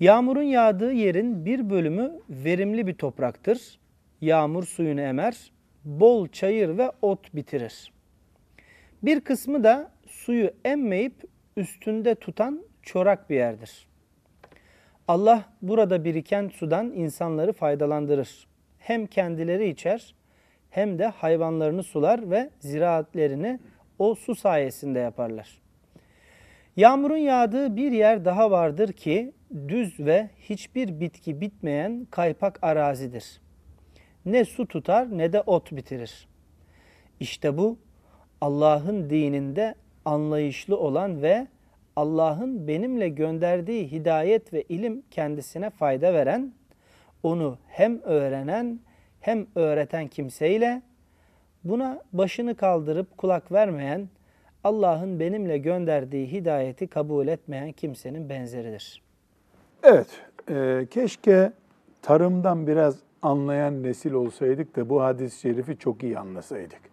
Yağmurun 0.00 0.42
yağdığı 0.42 0.92
yerin 0.92 1.44
bir 1.44 1.70
bölümü 1.70 2.12
verimli 2.30 2.86
bir 2.86 2.94
topraktır. 2.94 3.78
Yağmur 4.20 4.64
suyunu 4.64 5.00
emer, 5.00 5.52
bol 5.84 6.28
çayır 6.28 6.78
ve 6.78 6.90
ot 7.02 7.34
bitirir. 7.34 7.92
Bir 9.02 9.20
kısmı 9.20 9.64
da 9.64 9.90
suyu 10.06 10.50
emmeyip 10.64 11.24
üstünde 11.56 12.14
tutan 12.14 12.64
çorak 12.82 13.30
bir 13.30 13.36
yerdir. 13.36 13.86
Allah 15.08 15.44
burada 15.62 16.04
biriken 16.04 16.48
sudan 16.48 16.92
insanları 16.92 17.52
faydalandırır. 17.52 18.46
Hem 18.78 19.06
kendileri 19.06 19.68
içer 19.68 20.14
hem 20.70 20.98
de 20.98 21.06
hayvanlarını 21.06 21.82
sular 21.82 22.30
ve 22.30 22.50
ziraatlerini 22.60 23.60
o 23.98 24.14
su 24.14 24.34
sayesinde 24.34 24.98
yaparlar. 24.98 25.62
Yağmurun 26.76 27.16
yağdığı 27.16 27.76
bir 27.76 27.92
yer 27.92 28.24
daha 28.24 28.50
vardır 28.50 28.92
ki 28.92 29.32
düz 29.68 30.00
ve 30.00 30.30
hiçbir 30.38 31.00
bitki 31.00 31.40
bitmeyen 31.40 32.06
kaypak 32.10 32.58
arazidir. 32.62 33.40
Ne 34.24 34.44
su 34.44 34.66
tutar 34.66 35.18
ne 35.18 35.32
de 35.32 35.40
ot 35.40 35.72
bitirir. 35.72 36.28
İşte 37.20 37.58
bu 37.58 37.78
Allah'ın 38.42 39.10
dininde 39.10 39.74
anlayışlı 40.04 40.78
olan 40.78 41.22
ve 41.22 41.46
Allah'ın 41.96 42.68
benimle 42.68 43.08
gönderdiği 43.08 43.92
hidayet 43.92 44.52
ve 44.52 44.62
ilim 44.62 45.02
kendisine 45.10 45.70
fayda 45.70 46.14
veren, 46.14 46.52
onu 47.22 47.58
hem 47.68 48.00
öğrenen 48.02 48.80
hem 49.20 49.46
öğreten 49.54 50.08
kimseyle 50.08 50.82
buna 51.64 52.00
başını 52.12 52.54
kaldırıp 52.54 53.18
kulak 53.18 53.52
vermeyen, 53.52 54.08
Allah'ın 54.64 55.20
benimle 55.20 55.58
gönderdiği 55.58 56.32
hidayeti 56.32 56.86
kabul 56.86 57.28
etmeyen 57.28 57.72
kimsenin 57.72 58.28
benzeridir. 58.28 59.02
Evet, 59.82 60.08
e, 60.50 60.86
keşke 60.90 61.52
tarımdan 62.02 62.66
biraz 62.66 62.96
anlayan 63.22 63.82
nesil 63.82 64.12
olsaydık 64.12 64.76
da 64.76 64.88
bu 64.88 65.02
hadis-i 65.02 65.40
şerifi 65.40 65.78
çok 65.78 66.02
iyi 66.02 66.18
anlasaydık. 66.18 66.91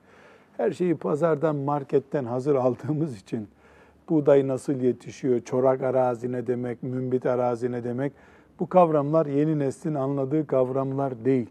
Her 0.60 0.72
şeyi 0.72 0.96
pazardan, 0.96 1.56
marketten 1.56 2.26
hazır 2.26 2.56
aldığımız 2.56 3.18
için 3.18 3.48
buğday 4.10 4.48
nasıl 4.48 4.74
yetişiyor, 4.74 5.42
çorak 5.42 5.84
arazi 5.84 6.32
ne 6.32 6.48
demek, 6.48 6.84
mümbit 6.84 7.26
arazi 7.26 7.72
ne 7.72 7.84
demek 7.84 8.14
bu 8.60 8.70
kavramlar 8.70 9.26
yeni 9.26 9.60
neslin 9.60 9.96
anladığı 9.96 10.48
kavramlar 10.48 11.26
değil. 11.26 11.50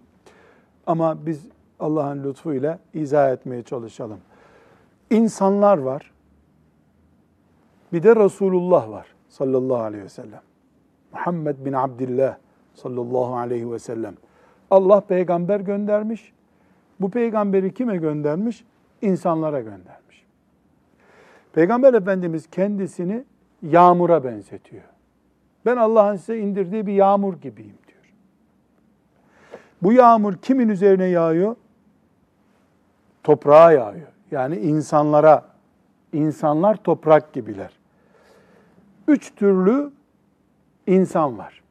Ama 0.86 1.26
biz 1.26 1.46
Allah'ın 1.80 2.24
lütfuyla 2.24 2.78
izah 2.94 3.32
etmeye 3.32 3.62
çalışalım. 3.62 4.18
İnsanlar 5.10 5.78
var, 5.78 6.12
bir 7.92 8.02
de 8.02 8.16
Resulullah 8.16 8.90
var 8.90 9.06
sallallahu 9.28 9.82
aleyhi 9.82 10.04
ve 10.04 10.08
sellem. 10.08 10.42
Muhammed 11.12 11.56
bin 11.64 11.72
Abdillah 11.72 12.36
sallallahu 12.74 13.36
aleyhi 13.36 13.72
ve 13.72 13.78
sellem. 13.78 14.14
Allah 14.70 15.00
peygamber 15.00 15.60
göndermiş. 15.60 16.32
Bu 17.00 17.10
peygamberi 17.10 17.74
kime 17.74 17.96
göndermiş? 17.96 18.64
İnsanlara 19.02 19.60
göndermiş. 19.60 20.26
Peygamber 21.52 21.94
Efendimiz 21.94 22.50
kendisini 22.50 23.24
yağmura 23.62 24.24
benzetiyor. 24.24 24.82
Ben 25.66 25.76
Allah'ın 25.76 26.16
size 26.16 26.38
indirdiği 26.38 26.86
bir 26.86 26.92
yağmur 26.92 27.34
gibiyim 27.34 27.78
diyor. 27.88 28.12
Bu 29.82 29.92
yağmur 29.92 30.36
kimin 30.36 30.68
üzerine 30.68 31.04
yağıyor? 31.04 31.56
Toprağa 33.24 33.72
yağıyor. 33.72 34.08
Yani 34.30 34.56
insanlara, 34.56 35.44
insanlar 36.12 36.76
toprak 36.76 37.32
gibiler. 37.32 37.78
Üç 39.08 39.34
türlü 39.34 39.90
insan 40.86 41.38
var. 41.38 41.62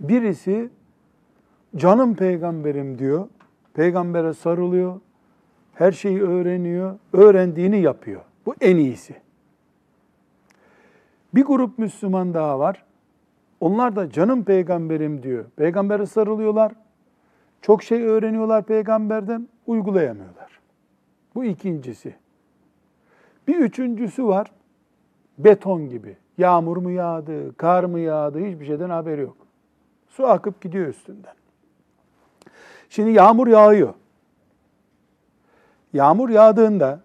Birisi 0.00 0.70
canım 1.76 2.14
peygamberim 2.14 2.98
diyor. 2.98 3.28
Peygambere 3.74 4.34
sarılıyor. 4.34 5.00
Her 5.78 5.92
şeyi 5.92 6.22
öğreniyor. 6.22 6.98
Öğrendiğini 7.12 7.80
yapıyor. 7.80 8.20
Bu 8.46 8.54
en 8.60 8.76
iyisi. 8.76 9.16
Bir 11.34 11.44
grup 11.44 11.78
Müslüman 11.78 12.34
daha 12.34 12.58
var. 12.58 12.84
Onlar 13.60 13.96
da 13.96 14.10
canım 14.10 14.44
peygamberim 14.44 15.22
diyor. 15.22 15.44
Peygambere 15.56 16.06
sarılıyorlar. 16.06 16.72
Çok 17.62 17.82
şey 17.82 18.02
öğreniyorlar 18.02 18.62
peygamberden, 18.62 19.48
uygulayamıyorlar. 19.66 20.60
Bu 21.34 21.44
ikincisi. 21.44 22.14
Bir 23.48 23.56
üçüncüsü 23.56 24.26
var. 24.26 24.52
Beton 25.38 25.88
gibi. 25.88 26.16
Yağmur 26.38 26.76
mu 26.76 26.90
yağdı, 26.90 27.56
kar 27.56 27.84
mı 27.84 28.00
yağdı 28.00 28.44
hiçbir 28.44 28.66
şeyden 28.66 28.90
haberi 28.90 29.20
yok. 29.20 29.36
Su 30.08 30.26
akıp 30.26 30.60
gidiyor 30.60 30.86
üstünden. 30.86 31.34
Şimdi 32.88 33.10
yağmur 33.10 33.46
yağıyor. 33.46 33.94
Yağmur 35.96 36.28
yağdığında 36.28 37.00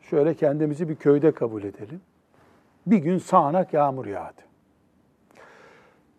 şöyle 0.00 0.34
kendimizi 0.34 0.88
bir 0.88 0.96
köyde 0.96 1.32
kabul 1.32 1.62
edelim. 1.62 2.00
Bir 2.86 2.96
gün 2.96 3.18
sağanak 3.18 3.72
yağmur 3.72 4.06
yağdı. 4.06 4.42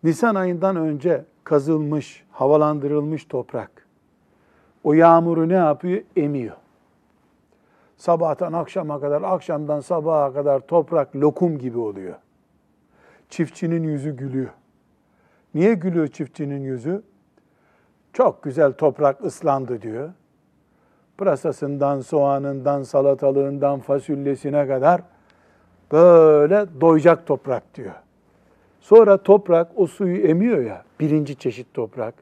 Nisan 0.02 0.34
ayından 0.34 0.76
önce 0.76 1.24
kazılmış, 1.44 2.24
havalandırılmış 2.30 3.24
toprak 3.24 3.86
o 4.84 4.92
yağmuru 4.92 5.48
ne 5.48 5.54
yapıyor? 5.54 6.02
Emiyor. 6.16 6.56
Sabahtan 7.96 8.52
akşama 8.52 9.00
kadar, 9.00 9.22
akşamdan 9.22 9.80
sabaha 9.80 10.32
kadar 10.32 10.60
toprak 10.60 11.16
lokum 11.16 11.58
gibi 11.58 11.78
oluyor. 11.78 12.14
Çiftçinin 13.28 13.82
yüzü 13.82 14.16
gülüyor. 14.16 14.50
Niye 15.54 15.74
gülüyor 15.74 16.08
çiftçinin 16.08 16.60
yüzü? 16.60 17.02
Çok 18.12 18.42
güzel 18.42 18.72
toprak 18.72 19.24
ıslandı 19.24 19.82
diyor. 19.82 20.10
Pırasasından, 21.20 22.00
soğanından, 22.00 22.82
salatalığından, 22.82 23.80
fasulyesine 23.80 24.66
kadar 24.66 25.00
böyle 25.92 26.66
doyacak 26.80 27.26
toprak 27.26 27.74
diyor. 27.74 27.94
Sonra 28.80 29.16
toprak 29.22 29.68
o 29.76 29.86
suyu 29.86 30.16
emiyor 30.16 30.64
ya, 30.64 30.84
birinci 31.00 31.36
çeşit 31.36 31.74
toprak. 31.74 32.14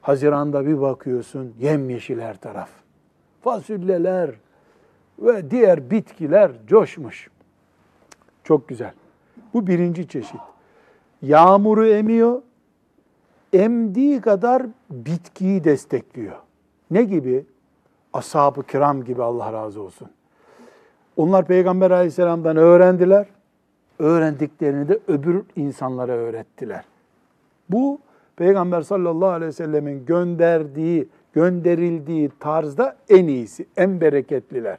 Haziranda 0.00 0.66
bir 0.66 0.80
bakıyorsun 0.80 1.54
yemyeşil 1.60 2.20
her 2.20 2.36
taraf. 2.36 2.68
Fasulyeler 3.42 4.30
ve 5.18 5.50
diğer 5.50 5.90
bitkiler 5.90 6.50
coşmuş. 6.66 7.30
Çok 8.44 8.68
güzel. 8.68 8.92
Bu 9.54 9.66
birinci 9.66 10.08
çeşit. 10.08 10.40
Yağmuru 11.22 11.86
emiyor, 11.86 12.42
emdiği 13.52 14.20
kadar 14.20 14.62
bitkiyi 14.90 15.64
destekliyor. 15.64 16.36
Ne 16.90 17.02
gibi? 17.02 17.44
Ashab-ı 18.14 18.62
kiram 18.62 19.04
gibi 19.04 19.22
Allah 19.22 19.52
razı 19.52 19.82
olsun. 19.82 20.08
Onlar 21.16 21.46
Peygamber 21.46 21.90
aleyhisselamdan 21.90 22.56
öğrendiler. 22.56 23.26
Öğrendiklerini 23.98 24.88
de 24.88 24.98
öbür 25.08 25.42
insanlara 25.56 26.12
öğrettiler. 26.12 26.84
Bu 27.70 27.98
Peygamber 28.36 28.82
sallallahu 28.82 29.28
aleyhi 29.28 29.48
ve 29.48 29.52
sellemin 29.52 30.06
gönderdiği, 30.06 31.08
gönderildiği 31.32 32.30
tarzda 32.40 32.96
en 33.08 33.26
iyisi, 33.26 33.66
en 33.76 34.00
bereketliler. 34.00 34.78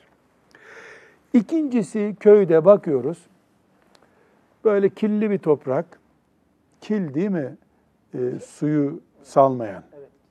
İkincisi 1.33 2.15
köyde 2.19 2.65
bakıyoruz. 2.65 3.17
Böyle 4.65 4.89
kirli 4.89 5.31
bir 5.31 5.37
toprak. 5.37 5.85
Kil 6.81 7.13
değil 7.13 7.29
mi? 7.29 7.55
E, 8.13 8.19
suyu 8.45 8.99
salmayan. 9.23 9.83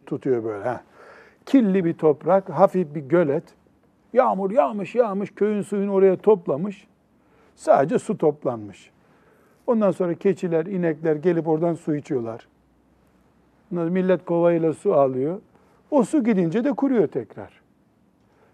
Tutuyor 0.07 0.45
böyle. 0.45 0.65
Heh. 0.65 0.79
Kirli 1.47 1.85
bir 1.85 1.95
toprak, 1.95 2.49
hafif 2.51 2.95
bir 2.95 3.01
gölet. 3.01 3.45
Yağmur 4.13 4.51
yağmış 4.51 4.95
yağmış, 4.95 5.35
köyün 5.35 5.63
suyunu 5.63 5.93
oraya 5.93 6.17
toplamış. 6.17 6.87
Sadece 7.55 7.99
su 7.99 8.19
toplanmış. 8.19 8.91
Ondan 9.67 9.91
sonra 9.91 10.15
keçiler, 10.15 10.67
inekler 10.67 11.17
gelip 11.17 11.49
oradan 11.49 11.75
su 11.75 11.97
içiyorlar. 11.97 12.49
Millet 13.71 14.25
kovayla 14.25 14.73
su 14.73 14.95
alıyor. 14.95 15.41
O 15.91 16.05
su 16.05 16.25
gidince 16.25 16.65
de 16.65 16.73
kuruyor 16.73 17.07
tekrar. 17.07 17.61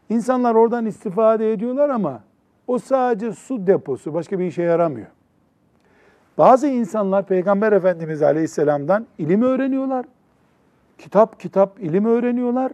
İnsanlar 0.08 0.54
oradan 0.54 0.86
istifade 0.86 1.52
ediyorlar 1.52 1.88
ama 1.88 2.22
o 2.66 2.78
sadece 2.78 3.32
su 3.32 3.66
deposu, 3.66 4.14
başka 4.14 4.38
bir 4.38 4.44
işe 4.44 4.62
yaramıyor. 4.62 5.06
Bazı 6.38 6.66
insanlar 6.68 7.26
Peygamber 7.26 7.72
Efendimiz 7.72 8.22
Aleyhisselam'dan 8.22 9.06
ilim 9.18 9.42
öğreniyorlar. 9.42 10.06
Kitap 11.00 11.40
kitap 11.40 11.80
ilim 11.80 12.04
öğreniyorlar 12.04 12.72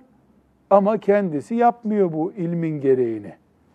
ama 0.71 0.99
kendisi 0.99 1.55
yapmıyor 1.55 2.13
bu 2.13 2.33
ilmin 2.33 2.81
gereğini. 2.81 3.35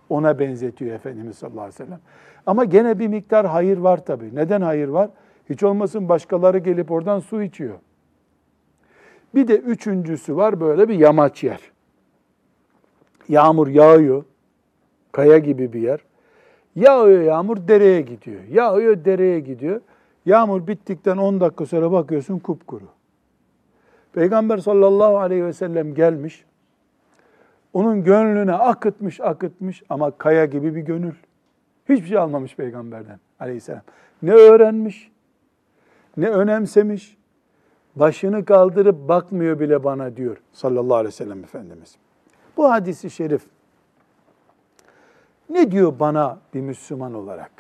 Ona 0.09 0.39
benzetiyor 0.39 0.95
Efendimiz 0.95 1.37
sallallahu 1.37 1.61
aleyhi 1.61 1.79
ve 1.79 1.85
sellem. 1.85 1.99
Ama 2.45 2.65
gene 2.65 2.99
bir 2.99 3.07
miktar 3.07 3.45
hayır 3.45 3.77
var 3.77 4.05
tabii. 4.05 4.35
Neden 4.35 4.61
hayır 4.61 4.87
var? 4.87 5.09
Hiç 5.49 5.63
olmasın 5.63 6.09
başkaları 6.09 6.57
gelip 6.57 6.91
oradan 6.91 7.19
su 7.19 7.43
içiyor. 7.43 7.75
Bir 9.35 9.47
de 9.47 9.57
üçüncüsü 9.57 10.35
var 10.35 10.59
böyle 10.59 10.89
bir 10.89 10.99
yamaç 10.99 11.43
yer. 11.43 11.71
Yağmur 13.29 13.67
yağıyor. 13.67 14.23
Kaya 15.11 15.37
gibi 15.37 15.73
bir 15.73 15.81
yer. 15.81 15.99
Yağıyor 16.75 17.21
yağmur 17.21 17.67
dereye 17.67 18.01
gidiyor. 18.01 18.43
Yağıyor 18.43 19.05
dereye 19.05 19.39
gidiyor. 19.39 19.81
Yağmur 20.25 20.67
bittikten 20.67 21.17
10 21.17 21.39
dakika 21.39 21.65
sonra 21.65 21.91
bakıyorsun 21.91 22.39
kupkuru. 22.39 22.85
Peygamber 24.13 24.57
sallallahu 24.57 25.17
aleyhi 25.17 25.45
ve 25.45 25.53
sellem 25.53 25.93
gelmiş. 25.93 26.45
Onun 27.73 28.03
gönlüne 28.03 28.53
akıtmış 28.53 29.21
akıtmış 29.21 29.83
ama 29.89 30.11
kaya 30.11 30.45
gibi 30.45 30.75
bir 30.75 30.81
gönül. 30.81 31.13
Hiçbir 31.89 32.07
şey 32.07 32.17
almamış 32.17 32.55
peygamberden 32.55 33.19
aleyhisselam. 33.39 33.81
Ne 34.21 34.31
öğrenmiş, 34.31 35.11
ne 36.17 36.29
önemsemiş, 36.29 37.17
başını 37.95 38.45
kaldırıp 38.45 39.07
bakmıyor 39.07 39.59
bile 39.59 39.83
bana 39.83 40.17
diyor 40.17 40.37
sallallahu 40.53 40.95
aleyhi 40.95 41.13
ve 41.13 41.17
sellem 41.17 41.43
Efendimiz. 41.43 41.95
Bu 42.57 42.71
hadisi 42.71 43.09
şerif 43.09 43.41
ne 45.49 45.71
diyor 45.71 45.99
bana 45.99 46.39
bir 46.53 46.61
Müslüman 46.61 47.13
olarak? 47.13 47.51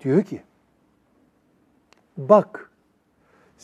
Diyor 0.00 0.22
ki, 0.22 0.42
bak 2.16 2.70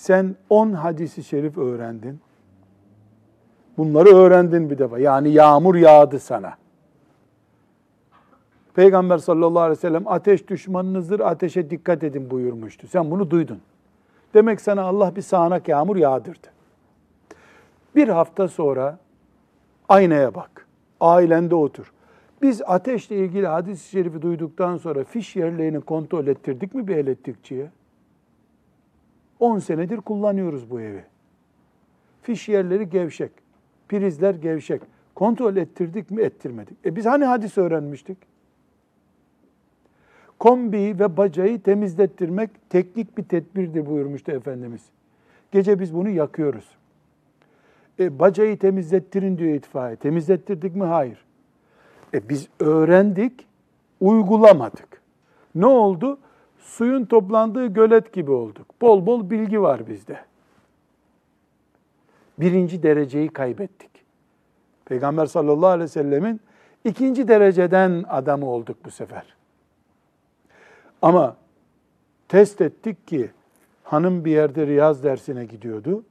sen 0.01 0.37
on 0.51 0.73
hadisi 0.73 1.25
şerif 1.25 1.59
öğrendin. 1.59 2.21
Bunları 3.79 4.09
öğrendin 4.09 4.71
bir 4.71 4.79
defa. 4.79 4.99
Yani 4.99 5.31
yağmur 5.31 5.75
yağdı 5.75 6.19
sana. 6.19 6.57
Peygamber 8.75 9.19
sallallahu 9.19 9.63
aleyhi 9.63 9.79
ve 9.79 9.81
sellem 9.81 10.09
ateş 10.09 10.49
düşmanınızdır, 10.49 11.21
ateşe 11.21 11.71
dikkat 11.71 12.05
edin 12.05 12.31
buyurmuştu. 12.31 12.87
Sen 12.87 13.11
bunu 13.11 13.31
duydun. 13.31 13.61
Demek 14.35 14.61
sana 14.61 14.83
Allah 14.83 15.17
bir 15.17 15.23
sağanak 15.23 15.69
yağmur 15.69 15.97
yağdırdı. 15.97 16.49
Bir 17.97 18.09
hafta 18.09 18.49
sonra 18.49 18.99
aynaya 19.89 20.35
bak. 20.35 20.67
Ailende 21.01 21.55
otur. 21.55 21.93
Biz 22.43 22.63
ateşle 22.67 23.17
ilgili 23.17 23.47
hadis-i 23.47 23.89
şerifi 23.89 24.23
duyduktan 24.23 24.77
sonra 24.77 25.05
fiş 25.05 25.37
yerlerini 25.37 25.81
kontrol 25.81 26.27
ettirdik 26.27 26.75
mi 26.75 26.89
bir 26.89 26.97
elektrikçiye? 26.97 27.71
10 29.41 29.59
senedir 29.59 29.97
kullanıyoruz 29.97 30.71
bu 30.71 30.81
evi. 30.81 31.05
Fiş 32.23 32.49
yerleri 32.49 32.91
gevşek, 32.91 33.33
prizler 33.89 34.35
gevşek. 34.35 34.83
Kontrol 35.15 35.57
ettirdik 35.57 36.11
mi 36.11 36.23
ettirmedik. 36.23 36.87
E 36.87 36.97
biz 36.97 37.07
hani 37.07 37.25
hadis 37.25 37.59
öğrenmiştik? 37.59 38.19
kombiyi 40.41 40.99
ve 40.99 41.17
bacayı 41.17 41.63
temizlettirmek 41.63 42.51
teknik 42.71 43.19
bir 43.19 43.25
tedbirdir 43.25 43.87
buyurmuştu 43.87 44.33
Efendimiz. 44.33 44.83
Gece 45.53 45.81
biz 45.81 45.95
bunu 45.95 46.09
yakıyoruz. 46.09 46.69
E, 48.01 48.19
bacayı 48.19 48.59
temizlettirin 48.59 49.39
diyor 49.39 49.55
itfaiye. 49.55 49.97
Temizlettirdik 49.97 50.77
mi? 50.77 50.85
Hayır. 50.85 51.25
E, 52.15 52.29
biz 52.29 52.49
öğrendik, 52.61 53.47
uygulamadık. 54.01 55.03
Ne 55.55 55.67
oldu? 55.67 56.19
Suyun 56.61 57.05
toplandığı 57.05 57.67
gölet 57.67 58.13
gibi 58.13 58.31
olduk. 58.31 58.67
Bol 58.81 59.07
bol 59.07 59.31
bilgi 59.31 59.63
var 59.63 59.89
bizde. 59.89 60.21
Birinci 62.39 62.83
dereceyi 62.83 63.29
kaybettik. 63.29 63.91
Peygamber 64.85 65.27
sallallahu 65.27 65.67
aleyhi 65.67 65.85
ve 65.85 65.89
sellemin 65.89 66.41
ikinci 66.85 67.29
dereceden 67.29 68.05
adamı 68.09 68.47
olduk 68.47 68.77
bu 68.85 68.91
sefer. 68.91 69.35
Ama 71.03 71.37
test 72.29 72.61
ettik 72.61 73.09
ki 73.09 73.31
hanım 73.85 74.25
bir 74.25 74.31
yerde 74.31 74.67
riyaz 74.67 75.05
dersine 75.05 75.45
gidiyordu. 75.45 76.05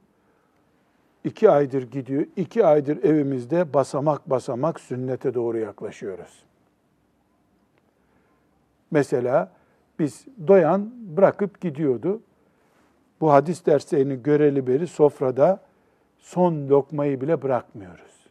İki 1.24 1.50
aydır 1.50 1.90
gidiyor. 1.90 2.26
iki 2.36 2.66
aydır 2.66 3.04
evimizde 3.04 3.74
basamak 3.74 4.30
basamak 4.30 4.80
sünnete 4.80 5.34
doğru 5.34 5.58
yaklaşıyoruz. 5.58 6.42
Mesela 8.90 9.59
biz 10.00 10.26
doyan 10.48 10.90
bırakıp 11.16 11.60
gidiyordu. 11.60 12.20
Bu 13.20 13.32
hadis 13.32 13.66
derslerini 13.66 14.22
göreli 14.22 14.66
beri 14.66 14.86
sofrada 14.86 15.60
son 16.18 16.68
lokmayı 16.68 17.20
bile 17.20 17.42
bırakmıyoruz. 17.42 18.26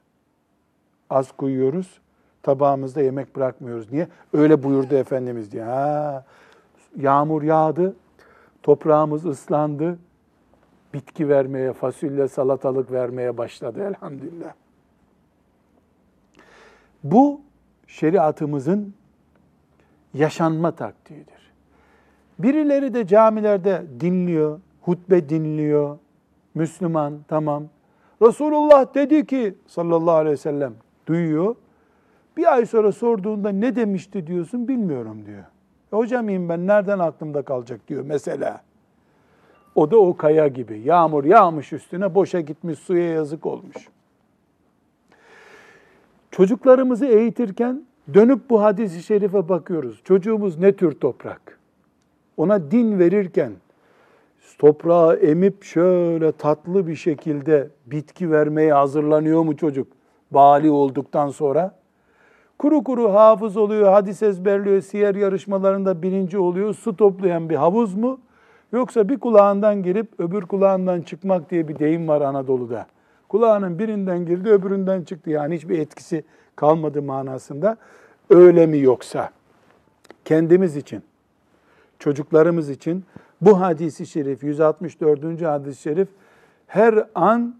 Az 1.09 1.31
koyuyoruz, 1.31 1.99
tabağımızda 2.43 3.01
yemek 3.01 3.35
bırakmıyoruz. 3.35 3.91
Niye? 3.91 4.07
Öyle 4.33 4.63
buyurdu 4.63 4.95
Efendimiz 4.95 5.51
diye. 5.51 5.63
Ha, 5.63 6.25
yağmur 6.95 7.43
yağdı, 7.43 7.95
toprağımız 8.63 9.25
ıslandı, 9.25 9.99
bitki 10.93 11.29
vermeye, 11.29 11.73
fasulye, 11.73 12.27
salatalık 12.27 12.91
vermeye 12.91 13.37
başladı 13.37 13.83
elhamdülillah. 13.83 14.53
Bu 17.03 17.41
şeriatımızın 17.87 18.93
yaşanma 20.13 20.71
taktiğidir. 20.71 21.38
Birileri 22.39 22.93
de 22.93 23.07
camilerde 23.07 23.85
dinliyor, 23.99 24.59
hutbe 24.81 25.29
dinliyor, 25.29 25.97
Müslüman 26.55 27.13
tamam 27.27 27.63
Resulullah 28.21 28.95
dedi 28.95 29.25
ki 29.25 29.55
sallallahu 29.67 30.15
aleyhi 30.15 30.33
ve 30.33 30.37
sellem 30.37 30.73
duyuyor. 31.07 31.55
Bir 32.37 32.53
ay 32.53 32.65
sonra 32.65 32.91
sorduğunda 32.91 33.49
ne 33.49 33.75
demişti 33.75 34.27
diyorsun 34.27 34.67
bilmiyorum 34.67 35.25
diyor. 35.25 35.43
E, 35.93 35.95
hocam 35.95 36.27
ben 36.27 36.67
nereden 36.67 36.99
aklımda 36.99 37.41
kalacak 37.41 37.87
diyor 37.87 38.03
mesela. 38.05 38.61
O 39.75 39.91
da 39.91 39.97
o 39.97 40.17
kaya 40.17 40.47
gibi. 40.47 40.79
Yağmur 40.79 41.23
yağmış 41.23 41.73
üstüne 41.73 42.15
boşa 42.15 42.39
gitmiş 42.39 42.79
suya 42.79 43.09
yazık 43.09 43.45
olmuş. 43.45 43.89
Çocuklarımızı 46.31 47.05
eğitirken 47.05 47.83
dönüp 48.13 48.49
bu 48.49 48.63
hadisi 48.63 49.03
şerife 49.03 49.49
bakıyoruz. 49.49 50.01
Çocuğumuz 50.03 50.57
ne 50.57 50.75
tür 50.75 50.91
toprak? 50.91 51.58
Ona 52.39 52.71
din 52.71 52.99
verirken 52.99 53.51
toprağı 54.59 55.15
emip 55.15 55.63
şöyle 55.63 56.31
tatlı 56.31 56.87
bir 56.87 56.95
şekilde 56.95 57.69
bitki 57.85 58.31
vermeye 58.31 58.73
hazırlanıyor 58.73 59.43
mu 59.43 59.57
çocuk? 59.57 59.87
Bali 60.31 60.71
olduktan 60.71 61.29
sonra. 61.29 61.75
Kuru 62.59 62.83
kuru 62.83 63.13
hafız 63.13 63.57
oluyor, 63.57 63.91
hadis 63.91 64.23
ezberliyor, 64.23 64.81
siyer 64.81 65.15
yarışmalarında 65.15 66.01
birinci 66.01 66.37
oluyor, 66.37 66.73
su 66.73 66.95
toplayan 66.95 67.49
bir 67.49 67.55
havuz 67.55 67.95
mu? 67.95 68.19
Yoksa 68.71 69.09
bir 69.09 69.19
kulağından 69.19 69.83
girip 69.83 70.19
öbür 70.19 70.41
kulağından 70.41 71.01
çıkmak 71.01 71.51
diye 71.51 71.67
bir 71.67 71.79
deyim 71.79 72.07
var 72.07 72.21
Anadolu'da. 72.21 72.87
Kulağının 73.29 73.79
birinden 73.79 74.25
girdi, 74.25 74.49
öbüründen 74.49 75.01
çıktı. 75.01 75.29
Yani 75.29 75.55
hiçbir 75.55 75.79
etkisi 75.79 76.23
kalmadı 76.55 77.01
manasında. 77.01 77.77
Öyle 78.29 78.65
mi 78.65 78.79
yoksa? 78.79 79.29
Kendimiz 80.25 80.75
için, 80.75 81.03
çocuklarımız 81.99 82.69
için 82.69 83.05
bu 83.41 83.61
hadisi 83.61 84.05
şerif, 84.05 84.43
164. 84.43 85.41
hadis-i 85.41 85.81
şerif 85.81 86.07
her 86.67 87.07
an 87.15 87.55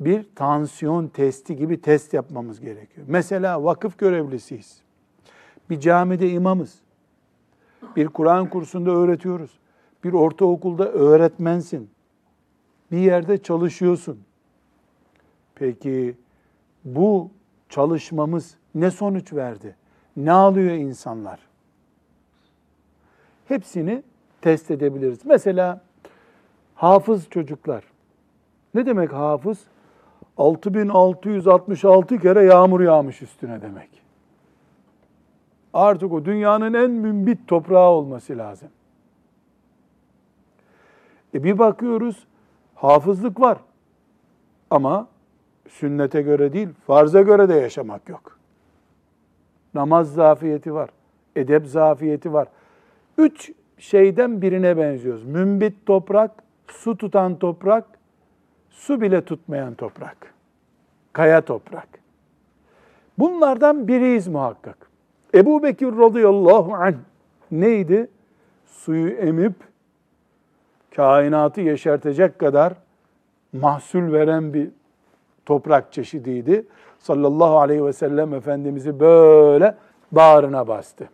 bir 0.00 0.26
tansiyon 0.34 1.08
testi 1.08 1.56
gibi 1.56 1.80
test 1.80 2.14
yapmamız 2.14 2.60
gerekiyor. 2.60 3.06
Mesela 3.10 3.64
vakıf 3.64 3.98
görevlisiyiz. 3.98 4.80
Bir 5.70 5.80
camide 5.80 6.30
imamız. 6.30 6.74
Bir 7.96 8.08
Kur'an 8.08 8.50
kursunda 8.50 8.90
öğretiyoruz. 8.90 9.50
Bir 10.04 10.12
ortaokulda 10.12 10.92
öğretmensin. 10.92 11.90
Bir 12.92 12.98
yerde 12.98 13.42
çalışıyorsun. 13.42 14.18
Peki 15.54 16.14
bu 16.84 17.30
çalışmamız 17.68 18.56
ne 18.74 18.90
sonuç 18.90 19.32
verdi? 19.32 19.76
Ne 20.16 20.32
alıyor 20.32 20.74
insanlar? 20.74 21.40
Hepsini 23.48 24.02
test 24.40 24.70
edebiliriz. 24.70 25.18
Mesela 25.24 25.80
hafız 26.74 27.30
çocuklar. 27.30 27.84
Ne 28.74 28.86
demek 28.86 29.12
hafız? 29.12 29.64
6666 30.36 32.18
kere 32.18 32.44
yağmur 32.44 32.80
yağmış 32.80 33.22
üstüne 33.22 33.62
demek. 33.62 34.02
Artık 35.74 36.12
o 36.12 36.24
dünyanın 36.24 36.74
en 36.74 36.90
mümbit 36.90 37.48
toprağı 37.48 37.90
olması 37.90 38.38
lazım. 38.38 38.68
E 41.34 41.44
bir 41.44 41.58
bakıyoruz 41.58 42.26
hafızlık 42.74 43.40
var. 43.40 43.58
Ama 44.70 45.08
sünnete 45.68 46.22
göre 46.22 46.52
değil, 46.52 46.68
farza 46.86 47.22
göre 47.22 47.48
de 47.48 47.54
yaşamak 47.54 48.08
yok. 48.08 48.38
Namaz 49.74 50.14
zafiyeti 50.14 50.74
var, 50.74 50.90
edep 51.36 51.66
zafiyeti 51.66 52.32
var. 52.32 52.48
Üç 53.18 53.52
şeyden 53.78 54.42
birine 54.42 54.76
benziyoruz. 54.76 55.24
Mümbit 55.24 55.86
toprak, 55.86 56.30
su 56.68 56.96
tutan 56.96 57.38
toprak, 57.38 57.84
su 58.70 59.00
bile 59.00 59.24
tutmayan 59.24 59.74
toprak. 59.74 60.34
Kaya 61.12 61.40
toprak. 61.40 61.88
Bunlardan 63.18 63.88
biriyiz 63.88 64.28
muhakkak. 64.28 64.90
Ebu 65.34 65.62
Bekir 65.62 65.86
radıyallahu 65.86 66.74
anh 66.74 66.94
neydi? 67.50 68.08
Suyu 68.66 69.08
emip 69.08 69.54
kainatı 70.96 71.60
yeşertecek 71.60 72.38
kadar 72.38 72.72
mahsul 73.52 74.12
veren 74.12 74.54
bir 74.54 74.70
toprak 75.46 75.92
çeşidiydi. 75.92 76.66
Sallallahu 76.98 77.58
aleyhi 77.58 77.84
ve 77.84 77.92
sellem 77.92 78.34
Efendimiz'i 78.34 79.00
böyle 79.00 79.74
bağrına 80.12 80.68
bastı. 80.68 81.08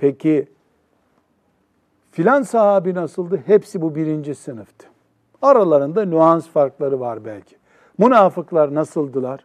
Peki 0.00 0.48
filan 2.10 2.42
sahabi 2.42 2.94
nasıldı? 2.94 3.42
Hepsi 3.46 3.82
bu 3.82 3.94
birinci 3.94 4.34
sınıftı. 4.34 4.86
Aralarında 5.42 6.04
nüans 6.04 6.48
farkları 6.48 7.00
var 7.00 7.24
belki. 7.24 7.56
Münafıklar 7.98 8.74
nasıldılar? 8.74 9.44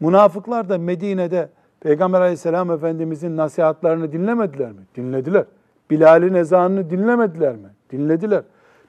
Münafıklar 0.00 0.68
da 0.68 0.78
Medine'de 0.78 1.48
Peygamber 1.80 2.20
aleyhisselam 2.20 2.70
Efendimizin 2.70 3.36
nasihatlarını 3.36 4.12
dinlemediler 4.12 4.72
mi? 4.72 4.80
Dinlediler. 4.96 5.44
Bilal'in 5.90 6.34
ezanını 6.34 6.90
dinlemediler 6.90 7.56
mi? 7.56 7.68
Dinlediler. 7.90 8.42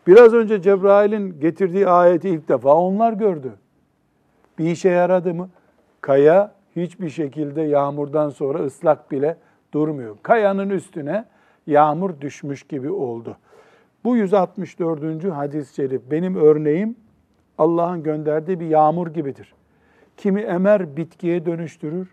Biraz 0.07 0.33
önce 0.33 0.61
Cebrail'in 0.61 1.39
getirdiği 1.39 1.87
ayeti 1.87 2.29
ilk 2.29 2.49
defa 2.49 2.73
onlar 2.73 3.13
gördü. 3.13 3.53
Bir 4.59 4.65
işe 4.65 4.89
yaradı 4.89 5.33
mı? 5.33 5.49
Kaya 6.01 6.51
hiçbir 6.75 7.09
şekilde 7.09 7.61
yağmurdan 7.61 8.29
sonra 8.29 8.59
ıslak 8.59 9.11
bile 9.11 9.37
durmuyor. 9.73 10.17
Kayanın 10.23 10.69
üstüne 10.69 11.25
yağmur 11.67 12.21
düşmüş 12.21 12.63
gibi 12.63 12.91
oldu. 12.91 13.37
Bu 14.03 14.17
164. 14.17 15.23
hadis-i 15.31 15.75
şerif 15.75 16.01
benim 16.11 16.35
örneğim 16.35 16.95
Allah'ın 17.57 18.03
gönderdiği 18.03 18.59
bir 18.59 18.67
yağmur 18.67 19.07
gibidir. 19.07 19.53
Kimi 20.17 20.41
emer 20.41 20.97
bitkiye 20.97 21.45
dönüştürür, 21.45 22.07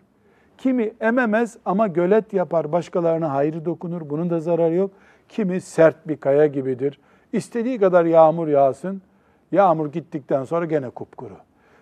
kimi 0.57 0.93
ememez 1.01 1.57
ama 1.65 1.87
gölet 1.87 2.33
yapar, 2.33 2.71
başkalarına 2.71 3.33
hayrı 3.33 3.65
dokunur, 3.65 4.09
bunun 4.09 4.29
da 4.29 4.39
zararı 4.39 4.73
yok. 4.73 4.91
Kimi 5.29 5.61
sert 5.61 6.07
bir 6.07 6.17
kaya 6.17 6.47
gibidir. 6.47 6.99
İstediği 7.33 7.79
kadar 7.79 8.05
yağmur 8.05 8.47
yağsın, 8.47 9.01
yağmur 9.51 9.91
gittikten 9.91 10.43
sonra 10.43 10.65
gene 10.65 10.89
kupkuru. 10.89 11.35